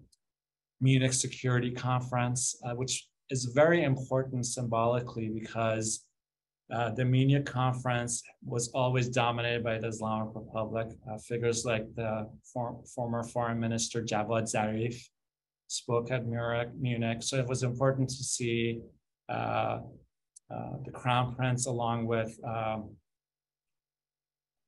Munich 0.80 1.12
Security 1.12 1.70
Conference, 1.70 2.56
which 2.74 3.08
is 3.30 3.44
very 3.46 3.84
important 3.84 4.46
symbolically 4.46 5.28
because 5.28 6.04
uh, 6.72 6.90
the 6.90 7.04
Munich 7.04 7.46
conference 7.46 8.22
was 8.44 8.68
always 8.68 9.08
dominated 9.08 9.64
by 9.64 9.78
the 9.78 9.88
Islamic 9.88 10.34
Republic. 10.34 10.88
Uh, 11.10 11.18
figures 11.18 11.64
like 11.64 11.84
the 11.96 12.28
for, 12.52 12.80
former 12.94 13.24
foreign 13.24 13.58
minister 13.58 14.02
Javad 14.02 14.44
Zarif 14.44 15.02
spoke 15.66 16.10
at 16.12 16.26
Munich. 16.26 17.22
So 17.22 17.38
it 17.38 17.46
was 17.46 17.62
important 17.62 18.08
to 18.10 18.24
see 18.24 18.80
uh, 19.28 19.80
uh 20.50 20.76
the 20.84 20.90
crown 20.92 21.34
prince 21.34 21.66
along 21.66 22.06
with 22.06 22.38
um, 22.44 22.90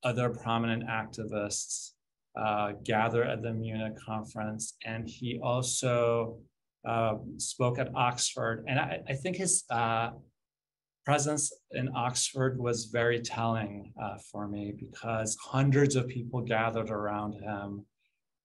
other 0.05 0.31
prominent 0.31 0.85
activists 0.85 1.91
uh, 2.37 2.73
gather 2.85 3.25
at 3.25 3.43
the 3.43 3.53
Munich 3.53 3.97
conference. 4.05 4.75
And 4.85 5.09
he 5.09 5.39
also 5.43 6.39
uh, 6.87 7.17
spoke 7.37 7.79
at 7.79 7.95
Oxford. 7.95 8.65
And 8.67 8.79
I, 8.79 9.01
I 9.09 9.15
think 9.15 9.37
his 9.37 9.65
presence 11.05 11.53
in 11.73 11.91
Oxford 11.95 12.59
was 12.59 12.87
very 12.87 13.21
telling 13.21 13.93
uh, 14.01 14.17
for 14.31 14.47
me 14.47 14.73
because 14.79 15.37
hundreds 15.41 15.97
of 15.97 16.07
people 16.09 16.41
gathered 16.41 16.91
around 16.91 17.33
him 17.35 17.85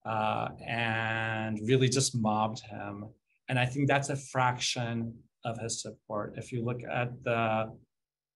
uh, 0.04 0.48
and 0.66 1.58
really 1.62 1.88
just 1.88 2.16
mobbed 2.16 2.60
him. 2.60 3.06
And 3.48 3.58
I 3.58 3.66
think 3.66 3.88
that's 3.88 4.10
a 4.10 4.16
fraction 4.16 5.14
of 5.44 5.58
his 5.58 5.80
support. 5.80 6.34
If 6.36 6.52
you 6.52 6.64
look 6.64 6.80
at 6.90 7.22
the 7.22 7.72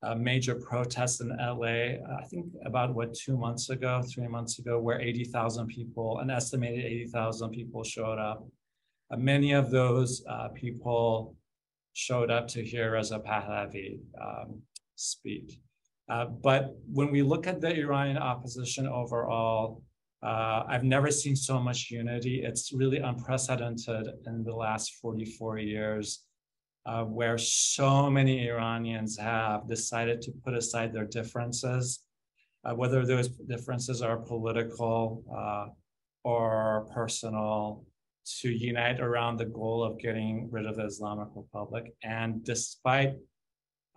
uh, 0.02 0.14
major 0.14 0.54
protests 0.56 1.20
in 1.20 1.28
LA, 1.28 1.94
I 2.18 2.24
think 2.28 2.46
about 2.64 2.94
what, 2.94 3.14
two 3.14 3.36
months 3.36 3.70
ago, 3.70 4.02
three 4.02 4.26
months 4.26 4.58
ago, 4.58 4.80
where 4.80 5.00
80,000 5.00 5.68
people, 5.68 6.18
an 6.18 6.30
estimated 6.30 6.84
80,000 6.84 7.50
people 7.50 7.84
showed 7.84 8.18
up. 8.18 8.44
Uh, 9.10 9.16
many 9.16 9.52
of 9.52 9.70
those 9.70 10.24
uh, 10.28 10.48
people 10.48 11.36
showed 11.92 12.30
up 12.30 12.48
to 12.48 12.64
hear 12.64 12.92
Reza 12.92 13.20
Pahlavi 13.20 14.00
um, 14.20 14.62
speak. 14.96 15.60
Uh, 16.08 16.26
but 16.26 16.74
when 16.90 17.12
we 17.12 17.22
look 17.22 17.46
at 17.46 17.60
the 17.60 17.72
Iranian 17.72 18.18
opposition 18.18 18.88
overall, 18.88 19.82
uh, 20.22 20.62
I've 20.68 20.84
never 20.84 21.10
seen 21.10 21.36
so 21.36 21.60
much 21.60 21.90
unity. 21.90 22.42
It's 22.44 22.72
really 22.72 22.98
unprecedented 22.98 24.08
in 24.26 24.44
the 24.44 24.54
last 24.54 24.94
44 25.00 25.58
years, 25.58 26.24
uh, 26.86 27.04
where 27.04 27.38
so 27.38 28.10
many 28.10 28.48
Iranians 28.48 29.16
have 29.18 29.68
decided 29.68 30.20
to 30.22 30.32
put 30.44 30.54
aside 30.54 30.92
their 30.92 31.04
differences, 31.06 32.04
uh, 32.64 32.74
whether 32.74 33.04
those 33.06 33.28
differences 33.28 34.02
are 34.02 34.16
political 34.16 35.22
uh, 35.36 35.66
or 36.24 36.88
personal, 36.92 37.84
to 38.24 38.48
unite 38.50 39.00
around 39.00 39.36
the 39.36 39.44
goal 39.44 39.82
of 39.82 39.98
getting 39.98 40.48
rid 40.50 40.66
of 40.66 40.76
the 40.76 40.84
Islamic 40.84 41.28
Republic. 41.34 41.92
And 42.04 42.44
despite 42.44 43.14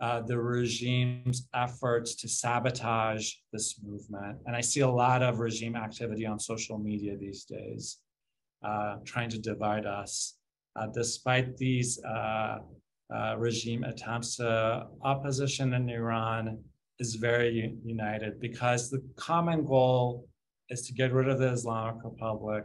uh, 0.00 0.20
the 0.22 0.38
regime's 0.38 1.48
efforts 1.54 2.16
to 2.16 2.28
sabotage 2.28 3.32
this 3.52 3.80
movement, 3.82 4.38
and 4.46 4.56
I 4.56 4.60
see 4.60 4.80
a 4.80 4.88
lot 4.88 5.22
of 5.22 5.38
regime 5.38 5.76
activity 5.76 6.26
on 6.26 6.38
social 6.38 6.78
media 6.78 7.16
these 7.16 7.44
days, 7.44 7.98
uh, 8.64 8.96
trying 9.04 9.30
to 9.30 9.38
divide 9.38 9.86
us. 9.86 10.34
Uh, 10.78 10.86
despite 10.92 11.56
these 11.56 11.98
uh, 12.04 12.58
uh, 13.14 13.34
regime 13.38 13.84
attempts, 13.84 14.40
opposition 15.02 15.74
in 15.74 15.88
Iran 15.88 16.58
is 16.98 17.14
very 17.14 17.76
united 17.84 18.40
because 18.40 18.90
the 18.90 19.02
common 19.16 19.64
goal 19.64 20.28
is 20.68 20.86
to 20.86 20.92
get 20.92 21.12
rid 21.12 21.28
of 21.28 21.38
the 21.38 21.50
Islamic 21.50 22.02
Republic 22.04 22.64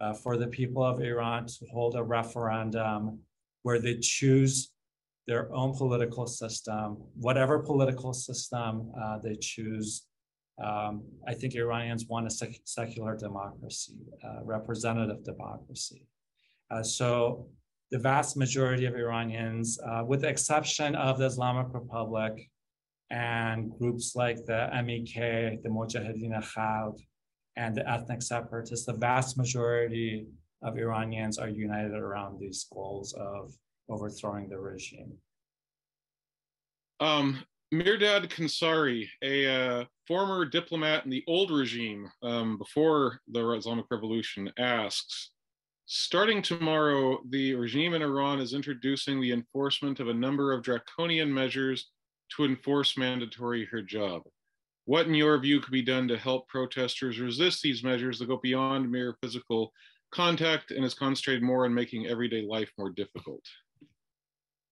uh, 0.00 0.12
for 0.12 0.36
the 0.36 0.46
people 0.46 0.82
of 0.82 1.00
Iran 1.00 1.46
to 1.46 1.66
hold 1.72 1.94
a 1.94 2.02
referendum 2.02 3.20
where 3.62 3.78
they 3.78 3.98
choose 3.98 4.72
their 5.26 5.52
own 5.54 5.74
political 5.76 6.26
system, 6.26 6.96
whatever 7.14 7.58
political 7.60 8.12
system 8.12 8.90
uh, 9.00 9.18
they 9.18 9.36
choose. 9.36 10.06
Um, 10.62 11.04
I 11.26 11.34
think 11.34 11.54
Iranians 11.54 12.06
want 12.06 12.26
a 12.26 12.30
sec- 12.30 12.60
secular 12.64 13.16
democracy, 13.16 13.98
uh, 14.24 14.44
representative 14.44 15.22
democracy. 15.24 16.06
Uh, 16.70 16.82
so 16.82 17.46
the 17.90 17.98
vast 17.98 18.36
majority 18.36 18.86
of 18.86 18.94
Iranians, 18.94 19.78
uh, 19.84 20.04
with 20.06 20.20
the 20.20 20.28
exception 20.28 20.94
of 20.94 21.18
the 21.18 21.26
Islamic 21.26 21.72
Republic 21.74 22.48
and 23.10 23.72
groups 23.78 24.14
like 24.14 24.36
the 24.46 24.68
MEK, 24.72 25.62
the 25.62 25.68
Mujahideen 25.68 26.40
Khalq, 26.54 27.00
and 27.56 27.74
the 27.74 27.88
ethnic 27.90 28.22
separatists, 28.22 28.86
the 28.86 28.92
vast 28.92 29.36
majority 29.36 30.26
of 30.62 30.78
Iranians 30.78 31.38
are 31.38 31.48
united 31.48 31.94
around 31.94 32.38
these 32.38 32.66
goals 32.72 33.12
of 33.14 33.52
overthrowing 33.88 34.48
the 34.48 34.58
regime. 34.58 35.12
Um, 37.00 37.42
Mehrdad 37.74 38.28
Khonsari, 38.28 39.08
a 39.22 39.46
uh, 39.46 39.84
former 40.06 40.44
diplomat 40.44 41.04
in 41.04 41.10
the 41.10 41.24
old 41.26 41.50
regime 41.50 42.10
um, 42.22 42.58
before 42.58 43.20
the 43.28 43.48
Islamic 43.52 43.86
Revolution, 43.90 44.52
asks 44.58 45.30
Starting 45.92 46.40
tomorrow, 46.40 47.18
the 47.30 47.52
regime 47.56 47.94
in 47.94 48.02
Iran 48.02 48.38
is 48.38 48.54
introducing 48.54 49.20
the 49.20 49.32
enforcement 49.32 49.98
of 49.98 50.06
a 50.06 50.14
number 50.14 50.52
of 50.52 50.62
draconian 50.62 51.34
measures 51.34 51.90
to 52.36 52.44
enforce 52.44 52.96
mandatory 52.96 53.68
hijab. 53.74 54.20
What, 54.84 55.08
in 55.08 55.14
your 55.14 55.36
view, 55.40 55.58
could 55.58 55.72
be 55.72 55.82
done 55.82 56.06
to 56.06 56.16
help 56.16 56.46
protesters 56.46 57.18
resist 57.18 57.60
these 57.60 57.82
measures 57.82 58.20
that 58.20 58.28
go 58.28 58.36
beyond 58.40 58.88
mere 58.88 59.16
physical 59.20 59.72
contact 60.12 60.70
and 60.70 60.84
is 60.84 60.94
concentrated 60.94 61.42
more 61.42 61.64
on 61.64 61.74
making 61.74 62.06
everyday 62.06 62.46
life 62.46 62.70
more 62.78 62.90
difficult? 62.90 63.42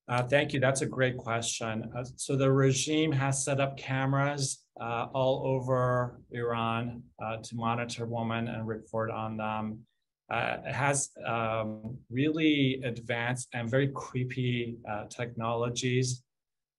Uh, 0.08 0.22
thank 0.22 0.52
you. 0.52 0.60
That's 0.60 0.82
a 0.82 0.86
great 0.86 1.16
question. 1.16 1.90
Uh, 1.98 2.04
so 2.14 2.36
the 2.36 2.52
regime 2.52 3.10
has 3.10 3.44
set 3.44 3.58
up 3.58 3.76
cameras 3.76 4.62
uh, 4.80 5.08
all 5.12 5.44
over 5.44 6.20
Iran 6.30 7.02
uh, 7.20 7.38
to 7.38 7.56
monitor 7.56 8.06
women 8.06 8.46
and 8.46 8.68
report 8.68 9.10
on 9.10 9.36
them 9.36 9.80
uh, 10.30 10.58
has 10.70 11.10
um, 11.26 11.96
really 12.10 12.80
advanced 12.84 13.48
and 13.54 13.70
very 13.70 13.88
creepy 13.88 14.76
uh, 14.88 15.04
technologies 15.06 16.22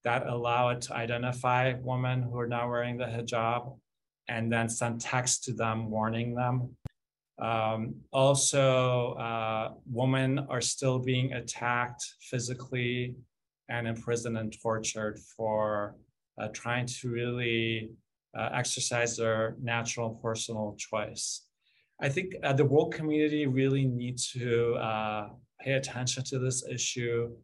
that 0.04 0.28
allow 0.28 0.70
it 0.70 0.82
to 0.82 0.94
identify 0.94 1.74
women 1.82 2.22
who 2.22 2.38
are 2.40 2.48
not 2.48 2.70
wearing 2.70 2.98
the 2.98 3.06
hijab 3.06 3.78
and 4.28 4.52
then 4.52 4.70
send 4.70 5.02
text 5.02 5.44
to 5.44 5.54
them 5.54 5.90
warning 5.90 6.36
them. 6.36 6.76
Um, 7.40 7.96
also, 8.12 9.14
uh, 9.14 9.74
women 9.90 10.40
are 10.50 10.62
still 10.62 11.00
being 11.00 11.34
attacked 11.34 12.04
physically 12.22 13.16
and 13.70 13.88
imprisoned 13.88 14.38
and 14.38 14.54
tortured 14.62 15.20
for 15.36 15.96
uh, 16.40 16.50
trying 16.54 16.86
to 16.86 17.10
really 17.10 17.90
uh, 18.38 18.50
exercise 18.54 19.18
their 19.18 19.56
natural 19.62 20.20
personal 20.22 20.76
choice. 20.78 21.49
I 22.02 22.10
think 22.10 22.36
uh, 22.44 22.54
the 22.54 22.66
world 22.66 22.94
community 22.94 23.46
really 23.46 23.86
needs 23.86 24.32
to 24.32 24.76
uh, 24.76 25.30
pay 25.60 25.74
attention 25.74 26.24
to 26.26 26.40
this 26.40 26.64
issue. 26.68 27.36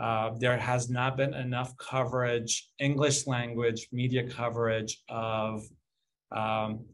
Uh, 0.00 0.30
there 0.38 0.58
has 0.58 0.90
not 0.90 1.16
been 1.16 1.34
enough 1.34 1.76
coverage, 1.76 2.70
English 2.80 3.26
language 3.26 3.88
media 3.92 4.26
coverage 4.28 5.02
of 5.08 5.62
um, 6.32 6.84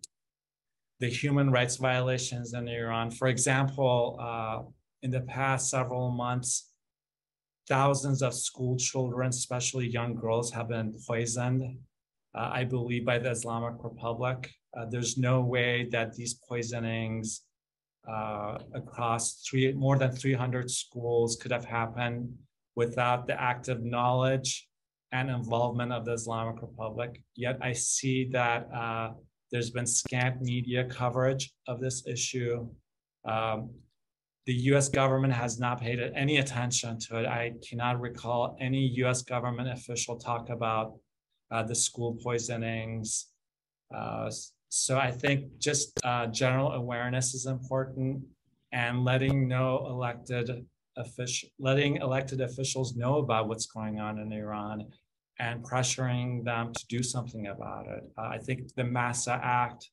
the 1.00 1.08
human 1.08 1.50
rights 1.50 1.76
violations 1.76 2.54
in 2.54 2.68
Iran. 2.68 3.10
For 3.10 3.28
example, 3.28 4.18
uh, 4.20 4.62
in 5.02 5.10
the 5.10 5.20
past 5.20 5.70
several 5.70 6.10
months, 6.10 6.72
thousands 7.68 8.20
of 8.20 8.34
school 8.34 8.76
children, 8.76 9.28
especially 9.28 9.86
young 9.86 10.14
girls, 10.14 10.50
have 10.50 10.68
been 10.68 10.94
poisoned, 11.06 11.62
uh, 12.34 12.50
I 12.52 12.64
believe, 12.64 13.04
by 13.06 13.18
the 13.18 13.30
Islamic 13.30 13.74
Republic. 13.82 14.50
Uh, 14.78 14.84
there's 14.88 15.18
no 15.18 15.40
way 15.40 15.88
that 15.90 16.14
these 16.14 16.34
poisonings 16.34 17.42
uh, 18.08 18.58
across 18.74 19.42
three, 19.42 19.72
more 19.72 19.98
than 19.98 20.12
300 20.12 20.70
schools 20.70 21.36
could 21.36 21.50
have 21.50 21.64
happened 21.64 22.32
without 22.76 23.26
the 23.26 23.40
active 23.40 23.82
knowledge 23.82 24.68
and 25.10 25.30
involvement 25.30 25.92
of 25.92 26.04
the 26.04 26.12
Islamic 26.12 26.62
Republic. 26.62 27.20
Yet 27.34 27.58
I 27.60 27.72
see 27.72 28.28
that 28.32 28.68
uh, 28.72 29.14
there's 29.50 29.70
been 29.70 29.86
scant 29.86 30.40
media 30.42 30.84
coverage 30.84 31.52
of 31.66 31.80
this 31.80 32.06
issue. 32.06 32.68
Um, 33.24 33.70
the 34.46 34.54
US 34.72 34.88
government 34.88 35.32
has 35.32 35.58
not 35.58 35.80
paid 35.80 35.98
any 36.14 36.38
attention 36.38 36.98
to 37.00 37.20
it. 37.20 37.26
I 37.26 37.54
cannot 37.68 38.00
recall 38.00 38.56
any 38.60 38.86
US 39.02 39.22
government 39.22 39.68
official 39.70 40.16
talk 40.16 40.50
about 40.50 40.94
uh, 41.50 41.62
the 41.64 41.74
school 41.74 42.16
poisonings, 42.22 43.26
uh, 43.94 44.30
so 44.68 44.98
I 44.98 45.10
think 45.10 45.58
just 45.58 45.98
uh, 46.04 46.26
general 46.26 46.72
awareness 46.72 47.34
is 47.34 47.46
important 47.46 48.22
and 48.72 49.04
letting 49.04 49.48
know 49.48 49.86
elected 49.88 50.66
official, 50.96 51.48
letting 51.58 51.96
elected 51.96 52.40
officials 52.40 52.96
know 52.96 53.18
about 53.18 53.48
what's 53.48 53.66
going 53.66 53.98
on 53.98 54.18
in 54.18 54.32
Iran 54.32 54.86
and 55.38 55.64
pressuring 55.64 56.44
them 56.44 56.72
to 56.72 56.86
do 56.88 57.02
something 57.02 57.46
about 57.46 57.86
it. 57.86 58.02
Uh, 58.18 58.22
I 58.22 58.38
think 58.38 58.74
the 58.74 58.82
MAHSA 58.82 59.40
Act 59.42 59.88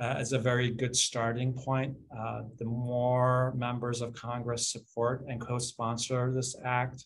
uh, 0.00 0.16
is 0.18 0.32
a 0.32 0.38
very 0.38 0.70
good 0.70 0.96
starting 0.96 1.52
point. 1.52 1.94
Uh, 2.16 2.42
the 2.58 2.64
more 2.64 3.52
members 3.56 4.00
of 4.00 4.12
Congress 4.14 4.72
support 4.72 5.24
and 5.28 5.40
co-sponsor 5.40 6.32
this 6.32 6.56
act, 6.64 7.04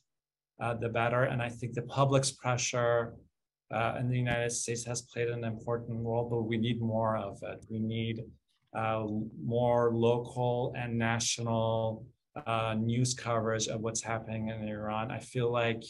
uh, 0.61 0.75
the 0.75 0.89
better. 0.89 1.25
And 1.25 1.43
I 1.43 1.49
think 1.49 1.75
the 1.75 1.83
public's 1.83 2.31
pressure 2.31 3.15
uh, 3.71 3.97
in 4.01 4.09
the 4.09 4.17
United 4.17 4.51
States 4.51 4.85
has 4.85 5.03
played 5.03 5.29
an 5.29 5.45
important 5.45 6.05
role, 6.05 6.29
but 6.29 6.43
we 6.43 6.57
need 6.57 6.81
more 6.81 7.17
of 7.17 7.39
it. 7.43 7.65
We 7.71 7.79
need 7.79 8.25
uh, 8.75 9.07
more 9.45 9.93
local 9.95 10.75
and 10.77 10.99
national 10.99 12.07
uh, 12.47 12.75
news 12.79 13.15
coverage 13.15 13.69
of 13.69 13.81
what's 13.81 14.03
happening 14.03 14.49
in 14.49 14.67
Iran. 14.69 15.11
I 15.11 15.19
feel 15.19 15.51
like 15.51 15.83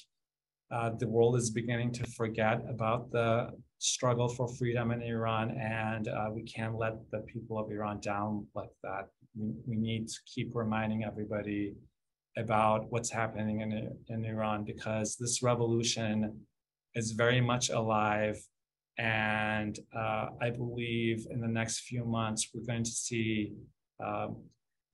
uh, 0.71 0.91
the 0.99 1.09
world 1.09 1.37
is 1.37 1.51
beginning 1.51 1.93
to 1.93 2.05
forget 2.07 2.63
about 2.69 3.11
the 3.11 3.51
struggle 3.79 4.29
for 4.29 4.49
freedom 4.49 4.91
in 4.91 5.03
Iran, 5.03 5.51
and 5.53 6.09
uh, 6.09 6.29
we 6.33 6.43
can't 6.43 6.77
let 6.77 6.95
the 7.11 7.21
people 7.21 7.59
of 7.59 7.71
Iran 7.71 8.01
down 8.01 8.47
like 8.55 8.71
that. 8.83 9.07
We, 9.37 9.53
we 9.67 9.77
need 9.77 10.09
to 10.09 10.19
keep 10.27 10.51
reminding 10.55 11.05
everybody 11.05 11.75
about 12.37 12.91
what's 12.91 13.11
happening 13.11 13.61
in, 13.61 13.97
in 14.09 14.25
Iran 14.25 14.65
because 14.65 15.17
this 15.17 15.43
revolution 15.43 16.41
is 16.95 17.13
very 17.13 17.41
much 17.41 17.71
alive. 17.71 18.39
And 18.99 19.79
uh, 19.97 20.27
I 20.41 20.51
believe 20.51 21.27
in 21.31 21.41
the 21.41 21.49
next 21.49 21.81
few 21.81 22.05
months, 22.05 22.49
we're 22.53 22.67
going 22.67 22.85
to 22.85 22.91
see 22.91 23.53
uh, 24.05 24.29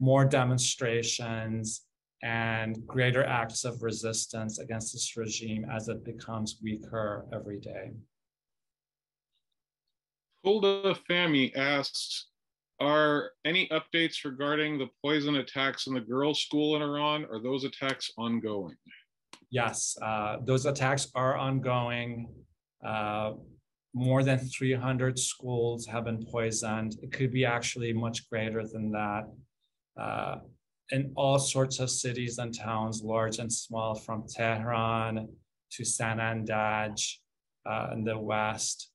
more 0.00 0.24
demonstrations 0.24 1.86
and 2.22 2.86
greater 2.86 3.24
acts 3.24 3.64
of 3.64 3.82
resistance 3.82 4.58
against 4.58 4.92
this 4.92 5.16
regime 5.16 5.66
as 5.70 5.88
it 5.88 6.04
becomes 6.04 6.58
weaker 6.62 7.26
every 7.32 7.60
day. 7.60 7.92
Hulda 10.42 10.96
Fami 11.08 11.56
asks, 11.56 12.26
are 12.80 13.30
any 13.44 13.68
updates 13.68 14.24
regarding 14.24 14.78
the 14.78 14.88
poison 15.00 15.36
attacks 15.36 15.86
in 15.86 15.94
the 15.94 16.00
girls' 16.00 16.42
school 16.42 16.76
in 16.76 16.82
Iran? 16.82 17.24
Are 17.30 17.40
those 17.40 17.64
attacks 17.64 18.10
ongoing? 18.18 18.76
Yes, 19.54 19.96
uh, 20.02 20.38
those 20.44 20.66
attacks 20.66 21.06
are 21.14 21.36
ongoing. 21.36 22.28
Uh, 22.84 23.34
more 23.94 24.24
than 24.24 24.38
300 24.38 25.16
schools 25.16 25.86
have 25.86 26.04
been 26.06 26.26
poisoned. 26.26 26.96
It 27.00 27.12
could 27.12 27.30
be 27.30 27.44
actually 27.44 27.92
much 27.92 28.28
greater 28.28 28.66
than 28.66 28.90
that. 28.90 29.24
Uh, 29.96 30.36
in 30.90 31.12
all 31.14 31.38
sorts 31.38 31.78
of 31.78 31.88
cities 31.88 32.38
and 32.38 32.52
towns, 32.52 33.02
large 33.04 33.38
and 33.38 33.50
small, 33.50 33.94
from 33.94 34.24
Tehran 34.28 35.28
to 35.70 35.82
Sanandaj 35.84 36.96
uh, 37.64 37.90
in 37.92 38.02
the 38.02 38.18
west. 38.18 38.90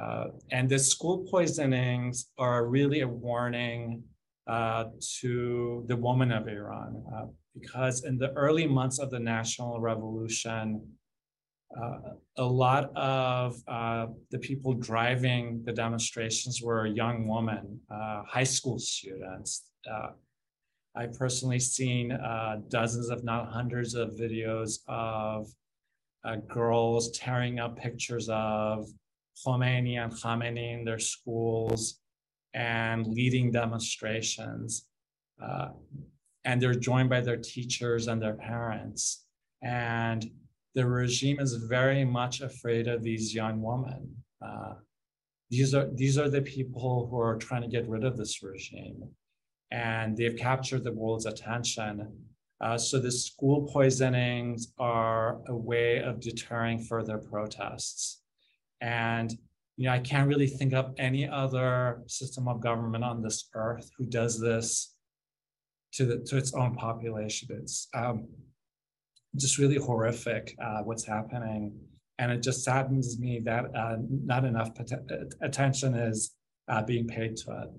Uh, 0.00 0.26
and 0.50 0.68
the 0.68 0.78
school 0.78 1.26
poisonings 1.30 2.28
are 2.38 2.66
really 2.66 3.00
a 3.00 3.08
warning 3.08 4.02
uh, 4.46 4.84
to 5.20 5.84
the 5.88 5.96
woman 5.96 6.30
of 6.30 6.46
Iran. 6.48 7.02
Because 7.58 8.04
in 8.04 8.18
the 8.18 8.32
early 8.32 8.66
months 8.66 8.98
of 8.98 9.10
the 9.10 9.18
national 9.18 9.80
revolution, 9.80 10.80
uh, 11.80 12.14
a 12.36 12.44
lot 12.44 12.94
of 12.96 13.56
uh, 13.66 14.06
the 14.30 14.38
people 14.38 14.74
driving 14.74 15.62
the 15.64 15.72
demonstrations 15.72 16.60
were 16.62 16.86
young 16.86 17.26
women, 17.26 17.80
uh, 17.90 18.22
high 18.26 18.44
school 18.44 18.78
students. 18.78 19.70
Uh, 19.90 20.10
I 20.94 21.06
personally 21.06 21.58
seen 21.58 22.12
uh, 22.12 22.60
dozens, 22.68 23.08
if 23.08 23.22
not 23.24 23.50
hundreds, 23.50 23.94
of 23.94 24.10
videos 24.10 24.80
of 24.88 25.48
uh, 26.24 26.36
girls 26.48 27.10
tearing 27.18 27.58
up 27.58 27.76
pictures 27.76 28.28
of 28.30 28.86
Khomeini 29.44 29.96
and 29.98 30.12
Khamenei 30.12 30.74
in 30.78 30.84
their 30.84 30.98
schools 30.98 32.00
and 32.54 33.06
leading 33.06 33.50
demonstrations. 33.50 34.86
And 36.44 36.60
they're 36.60 36.74
joined 36.74 37.08
by 37.08 37.20
their 37.20 37.36
teachers 37.36 38.08
and 38.08 38.20
their 38.20 38.34
parents. 38.34 39.24
And 39.62 40.28
the 40.74 40.86
regime 40.86 41.38
is 41.38 41.54
very 41.54 42.04
much 42.04 42.40
afraid 42.40 42.88
of 42.88 43.02
these 43.02 43.34
young 43.34 43.62
women. 43.62 44.16
Uh, 44.44 44.74
these 45.50 45.74
are 45.74 45.88
these 45.94 46.16
are 46.18 46.30
the 46.30 46.40
people 46.40 47.08
who 47.10 47.20
are 47.20 47.36
trying 47.36 47.62
to 47.62 47.68
get 47.68 47.86
rid 47.86 48.04
of 48.04 48.16
this 48.16 48.42
regime, 48.42 49.10
and 49.70 50.16
they've 50.16 50.36
captured 50.36 50.82
the 50.82 50.92
world's 50.92 51.26
attention. 51.26 52.10
Uh, 52.60 52.78
so 52.78 52.98
the 52.98 53.10
school 53.10 53.68
poisonings 53.70 54.72
are 54.78 55.42
a 55.48 55.54
way 55.54 55.98
of 55.98 56.20
deterring 56.20 56.78
further 56.78 57.18
protests, 57.18 58.22
and 58.80 59.36
you 59.76 59.84
know 59.84 59.92
I 59.92 59.98
can't 59.98 60.26
really 60.26 60.46
think 60.46 60.72
of 60.72 60.94
any 60.96 61.28
other 61.28 62.02
system 62.06 62.48
of 62.48 62.62
government 62.62 63.04
on 63.04 63.20
this 63.20 63.50
earth 63.54 63.90
who 63.98 64.06
does 64.06 64.40
this 64.40 64.96
to 65.92 66.04
the 66.04 66.18
to 66.26 66.36
its 66.36 66.54
own 66.54 66.74
population. 66.74 67.48
It's 67.60 67.88
um, 67.94 68.28
just 69.36 69.58
really 69.58 69.76
horrific 69.76 70.54
uh, 70.62 70.82
what's 70.82 71.04
happening, 71.04 71.74
and 72.18 72.32
it 72.32 72.42
just 72.42 72.64
saddens 72.64 73.18
me 73.18 73.40
that 73.40 73.64
uh, 73.74 73.96
not 74.08 74.44
enough 74.44 74.70
attention 75.40 75.94
is 75.94 76.34
uh, 76.68 76.82
being 76.82 77.06
paid 77.06 77.36
to 77.38 77.62
it. 77.62 77.70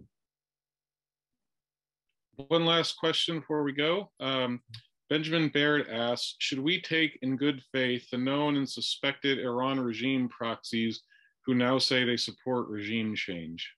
One 2.47 2.65
last 2.65 2.97
question 2.97 3.39
before 3.39 3.63
we 3.63 3.73
go. 3.73 4.11
Um, 4.19 4.61
Benjamin 5.09 5.49
Baird 5.49 5.87
asks, 5.89 6.35
should 6.39 6.59
we 6.59 6.81
take 6.81 7.19
in 7.21 7.37
good 7.37 7.61
faith 7.71 8.09
the 8.09 8.17
known 8.17 8.55
and 8.55 8.67
suspected 8.67 9.37
Iran 9.37 9.79
regime 9.79 10.27
proxies 10.29 11.01
who 11.45 11.53
now 11.53 11.77
say 11.77 12.03
they 12.03 12.17
support 12.17 12.69
regime 12.69 13.13
change? 13.15 13.71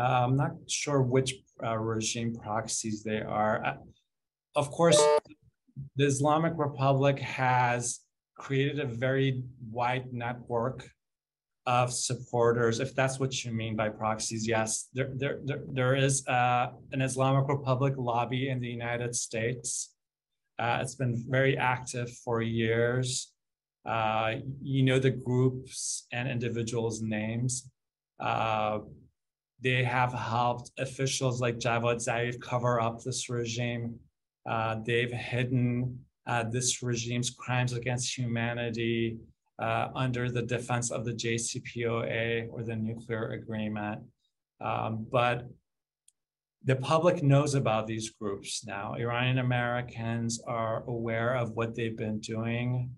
Uh, 0.00 0.24
I'm 0.24 0.36
not 0.36 0.52
sure 0.66 1.02
which 1.02 1.34
uh, 1.62 1.76
regime 1.76 2.34
proxies 2.34 3.02
they 3.02 3.20
are. 3.20 3.54
Uh, 3.68 3.76
of 4.56 4.70
course, 4.70 5.00
the 5.96 6.06
Islamic 6.06 6.54
Republic 6.56 7.18
has 7.18 8.00
created 8.38 8.78
a 8.80 8.86
very 8.86 9.42
wide 9.70 10.06
network 10.12 10.88
of 11.66 11.92
supporters, 11.92 12.80
if 12.80 12.94
that's 12.94 13.20
what 13.20 13.44
you 13.44 13.52
mean 13.52 13.76
by 13.76 13.88
proxies, 13.90 14.48
yes, 14.48 14.88
there, 14.94 15.10
there, 15.14 15.38
there, 15.44 15.62
there 15.70 15.94
is 15.94 16.26
uh, 16.26 16.68
an 16.92 17.02
Islamic 17.02 17.46
Republic 17.48 17.94
lobby 17.98 18.48
in 18.48 18.58
the 18.60 18.68
United 18.68 19.14
States. 19.14 19.94
Uh, 20.58 20.78
it's 20.80 20.94
been 20.94 21.14
very 21.28 21.58
active 21.58 22.10
for 22.24 22.40
years. 22.40 23.32
Uh, 23.84 24.36
you 24.62 24.82
know 24.82 24.98
the 24.98 25.10
groups 25.10 26.06
and 26.10 26.28
individuals' 26.28 27.02
names. 27.02 27.68
They 29.62 29.84
have 29.84 30.12
helped 30.12 30.70
officials 30.78 31.40
like 31.40 31.58
Javad 31.58 31.96
Zarif 31.96 32.40
cover 32.40 32.80
up 32.80 33.02
this 33.02 33.28
regime. 33.28 33.98
Uh, 34.48 34.76
they've 34.84 35.12
hidden 35.12 35.98
uh, 36.26 36.44
this 36.44 36.82
regime's 36.82 37.30
crimes 37.30 37.72
against 37.72 38.16
humanity 38.16 39.18
uh, 39.58 39.88
under 39.94 40.30
the 40.30 40.42
defense 40.42 40.90
of 40.90 41.04
the 41.04 41.12
JCPOA 41.12 42.48
or 42.50 42.62
the 42.62 42.76
nuclear 42.76 43.30
agreement. 43.32 44.00
Um, 44.60 45.06
but 45.10 45.46
the 46.64 46.76
public 46.76 47.22
knows 47.22 47.54
about 47.54 47.86
these 47.86 48.10
groups 48.10 48.64
now. 48.66 48.94
Iranian 48.94 49.38
Americans 49.38 50.40
are 50.46 50.84
aware 50.84 51.34
of 51.34 51.52
what 51.52 51.74
they've 51.74 51.96
been 51.96 52.20
doing, 52.20 52.90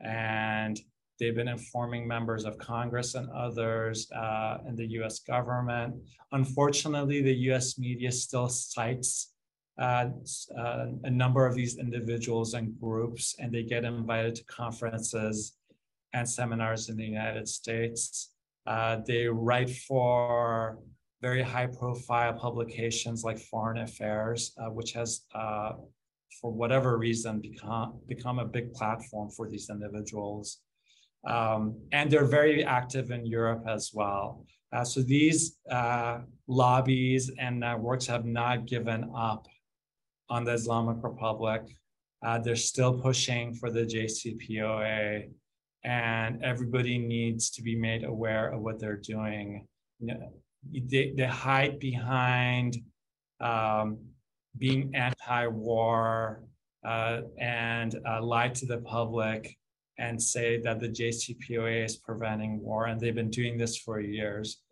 and 0.00 0.80
they've 1.20 1.36
been 1.36 1.48
informing 1.48 2.08
members 2.08 2.44
of 2.44 2.58
Congress 2.58 3.14
and 3.14 3.30
others 3.30 4.10
uh, 4.10 4.58
in 4.66 4.74
the 4.74 4.86
US 4.98 5.20
government. 5.20 5.94
Unfortunately, 6.32 7.22
the 7.22 7.34
US 7.50 7.78
media 7.78 8.10
still 8.10 8.48
cites 8.48 9.34
uh, 9.78 10.10
uh, 10.58 10.86
a 11.04 11.10
number 11.10 11.46
of 11.46 11.54
these 11.54 11.78
individuals 11.78 12.54
and 12.54 12.78
groups, 12.80 13.36
and 13.38 13.52
they 13.52 13.62
get 13.62 13.84
invited 13.84 14.34
to 14.34 14.44
conferences 14.44 15.56
and 16.12 16.28
seminars 16.28 16.88
in 16.88 16.96
the 16.96 17.04
United 17.04 17.48
States. 17.48 18.34
Uh, 18.66 18.98
they 19.06 19.26
write 19.26 19.70
for 19.70 20.78
very 21.22 21.42
high 21.42 21.66
profile 21.66 22.32
publications 22.32 23.24
like 23.24 23.38
Foreign 23.38 23.78
Affairs, 23.78 24.52
uh, 24.58 24.70
which 24.70 24.92
has, 24.92 25.22
uh, 25.34 25.72
for 26.40 26.50
whatever 26.50 26.98
reason, 26.98 27.40
become, 27.40 28.00
become 28.08 28.38
a 28.38 28.44
big 28.44 28.72
platform 28.72 29.30
for 29.30 29.48
these 29.48 29.70
individuals. 29.70 30.60
Um, 31.26 31.78
and 31.92 32.10
they're 32.10 32.24
very 32.24 32.64
active 32.64 33.10
in 33.10 33.26
Europe 33.26 33.64
as 33.68 33.90
well. 33.92 34.44
Uh, 34.72 34.84
so 34.84 35.02
these 35.02 35.58
uh, 35.70 36.20
lobbies 36.46 37.30
and 37.38 37.60
networks 37.60 38.06
have 38.06 38.24
not 38.24 38.66
given 38.66 39.10
up 39.16 39.46
on 40.28 40.44
the 40.44 40.52
Islamic 40.52 41.02
Republic. 41.02 41.62
Uh, 42.24 42.38
they're 42.38 42.56
still 42.56 43.00
pushing 43.00 43.52
for 43.54 43.70
the 43.70 43.84
JCPOA 43.84 45.28
and 45.84 46.42
everybody 46.44 46.98
needs 46.98 47.50
to 47.50 47.62
be 47.62 47.74
made 47.74 48.04
aware 48.04 48.52
of 48.52 48.60
what 48.60 48.78
they're 48.78 48.96
doing. 48.96 49.66
You 49.98 50.06
know, 50.06 50.32
they, 50.72 51.14
they 51.16 51.26
hide 51.26 51.78
behind 51.78 52.76
um, 53.40 53.98
being 54.58 54.94
anti-war 54.94 56.44
uh, 56.86 57.20
and 57.38 57.98
uh, 58.06 58.22
lie 58.22 58.48
to 58.48 58.66
the 58.66 58.78
public 58.78 59.56
and 60.00 60.20
say 60.20 60.60
that 60.62 60.80
the 60.80 60.88
JCPOA 60.88 61.84
is 61.84 61.96
preventing 61.96 62.60
war, 62.60 62.86
and 62.86 63.00
they've 63.00 63.14
been 63.14 63.30
doing 63.30 63.56
this 63.56 63.76
for 63.76 64.00
years. 64.00 64.62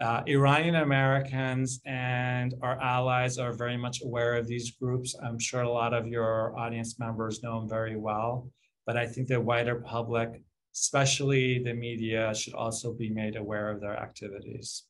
Uh, 0.00 0.22
Iranian 0.28 0.76
Americans 0.76 1.80
and 1.84 2.54
our 2.62 2.80
allies 2.80 3.38
are 3.38 3.52
very 3.52 3.76
much 3.76 4.02
aware 4.02 4.36
of 4.36 4.46
these 4.46 4.70
groups. 4.70 5.16
I'm 5.24 5.40
sure 5.40 5.62
a 5.62 5.68
lot 5.68 5.92
of 5.92 6.06
your 6.06 6.56
audience 6.56 7.00
members 7.00 7.42
know 7.42 7.58
them 7.58 7.68
very 7.68 7.96
well 7.96 8.48
but 8.88 8.96
I 8.96 9.06
think 9.06 9.28
the 9.28 9.38
wider 9.38 9.74
public, 9.74 10.40
especially 10.74 11.62
the 11.62 11.74
media, 11.74 12.34
should 12.34 12.54
also 12.54 12.94
be 12.94 13.10
made 13.10 13.36
aware 13.36 13.70
of 13.70 13.82
their 13.82 13.94
activities. 13.94 14.84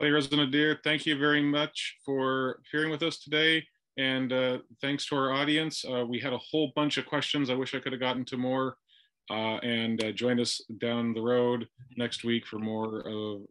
Ali 0.00 0.10
Nader, 0.10 0.78
thank 0.84 1.04
you 1.04 1.18
very 1.18 1.42
much 1.42 1.96
for 2.06 2.60
appearing 2.60 2.92
with 2.92 3.02
us 3.02 3.18
today. 3.18 3.64
And 3.96 4.32
uh, 4.32 4.58
thanks 4.80 5.06
to 5.06 5.16
our 5.16 5.32
audience. 5.32 5.84
Uh, 5.84 6.04
we 6.06 6.18
had 6.18 6.32
a 6.32 6.38
whole 6.38 6.72
bunch 6.74 6.98
of 6.98 7.06
questions. 7.06 7.50
I 7.50 7.54
wish 7.54 7.74
I 7.74 7.78
could 7.78 7.92
have 7.92 8.00
gotten 8.00 8.24
to 8.26 8.36
more. 8.36 8.76
Uh, 9.30 9.56
and 9.58 10.04
uh, 10.04 10.12
join 10.12 10.38
us 10.38 10.60
down 10.78 11.14
the 11.14 11.22
road 11.22 11.66
next 11.96 12.24
week 12.24 12.46
for 12.46 12.58
more 12.58 13.04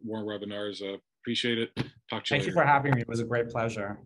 more 0.04 0.22
webinars. 0.22 0.80
Uh, 0.80 0.98
appreciate 1.22 1.58
it. 1.58 1.70
Talk 1.76 1.84
to 1.86 1.88
you. 1.88 2.20
Thank 2.28 2.30
later. 2.30 2.46
you 2.46 2.52
for 2.52 2.64
having 2.64 2.94
me. 2.94 3.00
It 3.00 3.08
was 3.08 3.20
a 3.20 3.24
great 3.24 3.48
pleasure. 3.48 3.98